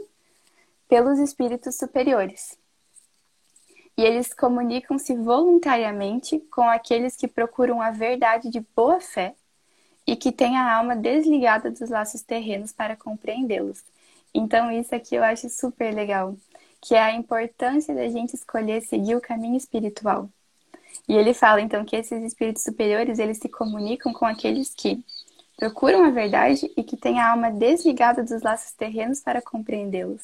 pelos 0.90 1.20
espíritos 1.20 1.76
superiores. 1.76 2.58
E 3.98 4.04
eles 4.04 4.34
comunicam-se 4.34 5.16
voluntariamente 5.16 6.40
com 6.52 6.64
aqueles 6.64 7.16
que 7.16 7.28
procuram 7.28 7.82
a 7.82 7.92
verdade 7.92 8.50
de 8.50 8.60
boa 8.76 9.00
fé 9.00 9.36
e 10.06 10.16
que 10.16 10.32
têm 10.32 10.58
a 10.58 10.76
alma 10.76 10.96
desligada 10.96 11.72
dos 11.72 11.90
laços 11.90 12.22
terrenos 12.22 12.74
para 12.74 12.96
compreendê-los. 12.96 13.84
Então, 14.34 14.72
isso 14.72 14.94
aqui 14.94 15.16
eu 15.16 15.24
acho 15.24 15.50
super 15.50 15.94
legal, 15.94 16.36
que 16.82 16.96
é 16.96 17.02
a 17.02 17.14
importância 17.14 17.94
da 17.94 18.10
gente 18.10 18.36
escolher 18.36 18.82
seguir 18.82 19.16
o 19.16 19.22
caminho 19.22 19.56
espiritual. 19.56 20.28
E 21.08 21.14
ele 21.14 21.34
fala 21.34 21.62
então 21.62 21.84
que 21.84 21.96
esses 21.96 22.24
espíritos 22.24 22.64
superiores, 22.64 23.20
eles 23.20 23.38
se 23.38 23.50
comunicam 23.50 24.14
com 24.14 24.26
aqueles 24.26 24.74
que 24.74 25.04
procuram 25.58 26.04
a 26.04 26.10
verdade 26.10 26.72
e 26.76 26.84
que 26.84 26.98
têm 26.98 27.20
a 27.20 27.32
alma 27.32 27.52
desligada 27.52 28.24
dos 28.24 28.42
laços 28.42 28.72
terrenos 28.74 29.20
para 29.20 29.42
compreendê-los. 29.42 30.22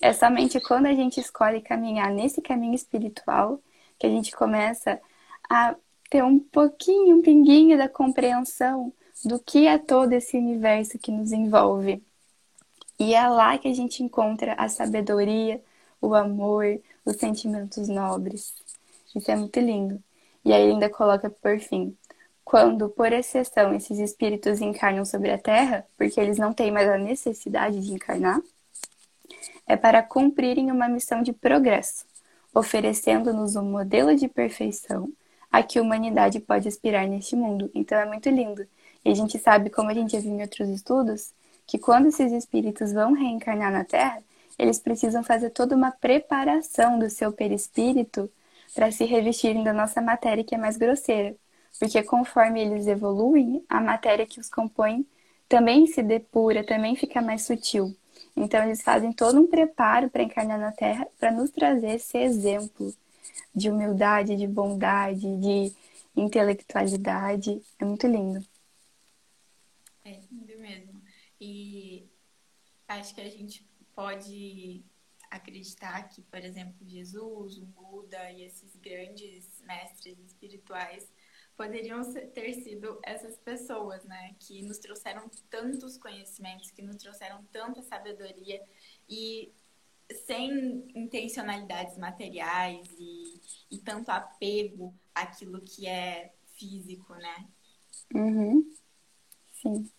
É 0.00 0.12
somente 0.12 0.60
quando 0.60 0.86
a 0.86 0.94
gente 0.94 1.20
escolhe 1.20 1.60
caminhar 1.60 2.10
nesse 2.10 2.40
caminho 2.42 2.74
espiritual 2.74 3.60
que 3.98 4.06
a 4.06 4.10
gente 4.10 4.30
começa 4.32 5.00
a 5.48 5.74
ter 6.10 6.22
um 6.22 6.38
pouquinho, 6.38 7.16
um 7.16 7.22
pinguinho 7.22 7.78
da 7.78 7.88
compreensão 7.88 8.92
do 9.24 9.38
que 9.38 9.66
é 9.66 9.78
todo 9.78 10.12
esse 10.12 10.36
universo 10.36 10.98
que 10.98 11.10
nos 11.10 11.32
envolve. 11.32 12.02
E 12.98 13.14
é 13.14 13.28
lá 13.28 13.58
que 13.58 13.68
a 13.68 13.74
gente 13.74 14.02
encontra 14.02 14.54
a 14.54 14.68
sabedoria, 14.68 15.62
o 16.00 16.14
amor, 16.14 16.64
os 17.04 17.16
sentimentos 17.16 17.88
nobres. 17.88 18.54
Isso 19.16 19.30
é 19.30 19.36
muito 19.36 19.58
lindo. 19.58 20.02
E 20.44 20.52
aí 20.52 20.70
ainda 20.70 20.90
coloca 20.90 21.30
por 21.30 21.58
fim: 21.58 21.96
quando, 22.44 22.88
por 22.90 23.12
exceção, 23.12 23.74
esses 23.74 23.98
espíritos 23.98 24.60
encarnam 24.60 25.04
sobre 25.04 25.30
a 25.32 25.38
Terra, 25.38 25.86
porque 25.96 26.20
eles 26.20 26.38
não 26.38 26.52
têm 26.52 26.70
mais 26.70 26.88
a 26.88 26.98
necessidade 26.98 27.80
de 27.80 27.92
encarnar, 27.92 28.40
é 29.66 29.76
para 29.76 30.02
cumprirem 30.02 30.70
uma 30.70 30.88
missão 30.88 31.22
de 31.22 31.32
progresso, 31.32 32.04
oferecendo-nos 32.54 33.56
um 33.56 33.64
modelo 33.64 34.14
de 34.14 34.28
perfeição 34.28 35.10
a 35.50 35.62
que 35.62 35.78
a 35.78 35.82
humanidade 35.82 36.38
pode 36.38 36.68
aspirar 36.68 37.08
neste 37.08 37.34
mundo. 37.34 37.70
Então 37.74 37.98
é 37.98 38.04
muito 38.04 38.28
lindo. 38.28 38.66
E 39.04 39.10
a 39.10 39.14
gente 39.14 39.38
sabe, 39.38 39.70
como 39.70 39.90
a 39.90 39.94
gente 39.94 40.12
já 40.12 40.20
viu 40.20 40.32
em 40.32 40.42
outros 40.42 40.68
estudos, 40.68 41.32
que 41.66 41.78
quando 41.78 42.08
esses 42.08 42.30
espíritos 42.32 42.92
vão 42.92 43.12
reencarnar 43.14 43.72
na 43.72 43.84
Terra, 43.84 44.22
eles 44.58 44.78
precisam 44.78 45.24
fazer 45.24 45.50
toda 45.50 45.74
uma 45.74 45.90
preparação 45.90 46.98
do 46.98 47.08
seu 47.08 47.32
perispírito 47.32 48.30
para 48.76 48.92
se 48.92 49.06
revestirem 49.06 49.64
da 49.64 49.72
nossa 49.72 50.02
matéria 50.02 50.44
que 50.44 50.54
é 50.54 50.58
mais 50.58 50.76
grosseira. 50.76 51.34
Porque 51.80 52.02
conforme 52.02 52.60
eles 52.60 52.86
evoluem, 52.86 53.64
a 53.70 53.80
matéria 53.80 54.26
que 54.26 54.38
os 54.38 54.50
compõe 54.50 55.06
também 55.48 55.86
se 55.86 56.02
depura, 56.02 56.62
também 56.62 56.94
fica 56.94 57.22
mais 57.22 57.46
sutil. 57.46 57.96
Então, 58.36 58.62
eles 58.62 58.82
fazem 58.82 59.14
todo 59.14 59.40
um 59.40 59.46
preparo 59.46 60.10
para 60.10 60.22
encarnar 60.22 60.58
na 60.58 60.72
Terra 60.72 61.08
para 61.18 61.30
nos 61.32 61.50
trazer 61.50 61.92
esse 61.92 62.18
exemplo 62.18 62.92
de 63.54 63.70
humildade, 63.70 64.36
de 64.36 64.46
bondade, 64.46 65.26
de 65.38 65.72
intelectualidade. 66.14 67.62
É 67.78 67.84
muito 67.84 68.06
lindo. 68.06 68.44
É 70.04 70.20
lindo 70.30 70.60
mesmo. 70.60 71.02
E 71.40 72.06
acho 72.88 73.14
que 73.14 73.22
a 73.22 73.30
gente 73.30 73.66
pode 73.94 74.84
acreditar 75.36 76.08
que, 76.08 76.22
por 76.22 76.44
exemplo, 76.44 76.86
Jesus, 76.86 77.58
o 77.58 77.64
Buda 77.66 78.30
e 78.32 78.42
esses 78.42 78.74
grandes 78.76 79.62
mestres 79.62 80.18
espirituais 80.18 81.10
poderiam 81.56 82.02
ter 82.34 82.52
sido 82.54 83.00
essas 83.02 83.38
pessoas, 83.38 84.04
né, 84.04 84.36
que 84.38 84.62
nos 84.62 84.78
trouxeram 84.78 85.30
tantos 85.48 85.96
conhecimentos, 85.96 86.70
que 86.70 86.82
nos 86.82 86.96
trouxeram 86.96 87.42
tanta 87.50 87.82
sabedoria 87.82 88.62
e 89.08 89.52
sem 90.26 90.86
intencionalidades 90.94 91.96
materiais 91.96 92.86
e, 92.98 93.40
e 93.70 93.78
tanto 93.78 94.10
apego 94.10 94.94
àquilo 95.14 95.60
que 95.62 95.86
é 95.86 96.32
físico, 96.58 97.14
né? 97.14 97.48
Uhum. 98.14 98.72
Sim. 99.52 99.90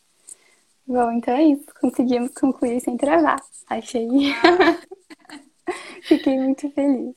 Bom, 0.88 1.12
então 1.12 1.36
é 1.36 1.44
isso. 1.44 1.66
Conseguimos 1.82 2.32
concluir 2.34 2.80
sem 2.80 2.96
travar. 2.96 3.40
Achei. 3.68 4.08
Fiquei 6.04 6.40
muito 6.40 6.70
feliz. 6.72 7.16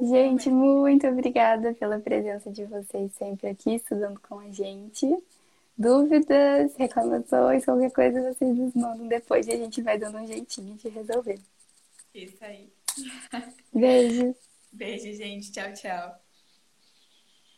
gente, 0.00 0.48
muito 0.48 1.06
obrigada 1.06 1.74
pela 1.74 2.00
presença 2.00 2.50
de 2.50 2.64
vocês 2.64 3.12
sempre 3.14 3.48
aqui, 3.48 3.74
estudando 3.74 4.18
com 4.20 4.38
a 4.38 4.50
gente. 4.50 5.06
Dúvidas, 5.76 6.74
reclamações, 6.76 7.64
qualquer 7.64 7.90
coisa 7.92 8.32
vocês 8.32 8.56
nos 8.56 8.74
mandam 8.74 9.06
depois 9.08 9.46
e 9.46 9.52
a 9.52 9.56
gente 9.56 9.82
vai 9.82 9.98
dando 9.98 10.18
um 10.18 10.26
jeitinho 10.26 10.74
de 10.76 10.88
resolver. 10.88 11.38
Isso 12.14 12.44
aí. 12.44 12.72
Beijo. 13.72 14.34
Beijo, 14.72 15.12
gente. 15.12 15.52
Tchau, 15.52 15.72
tchau. 15.74 16.21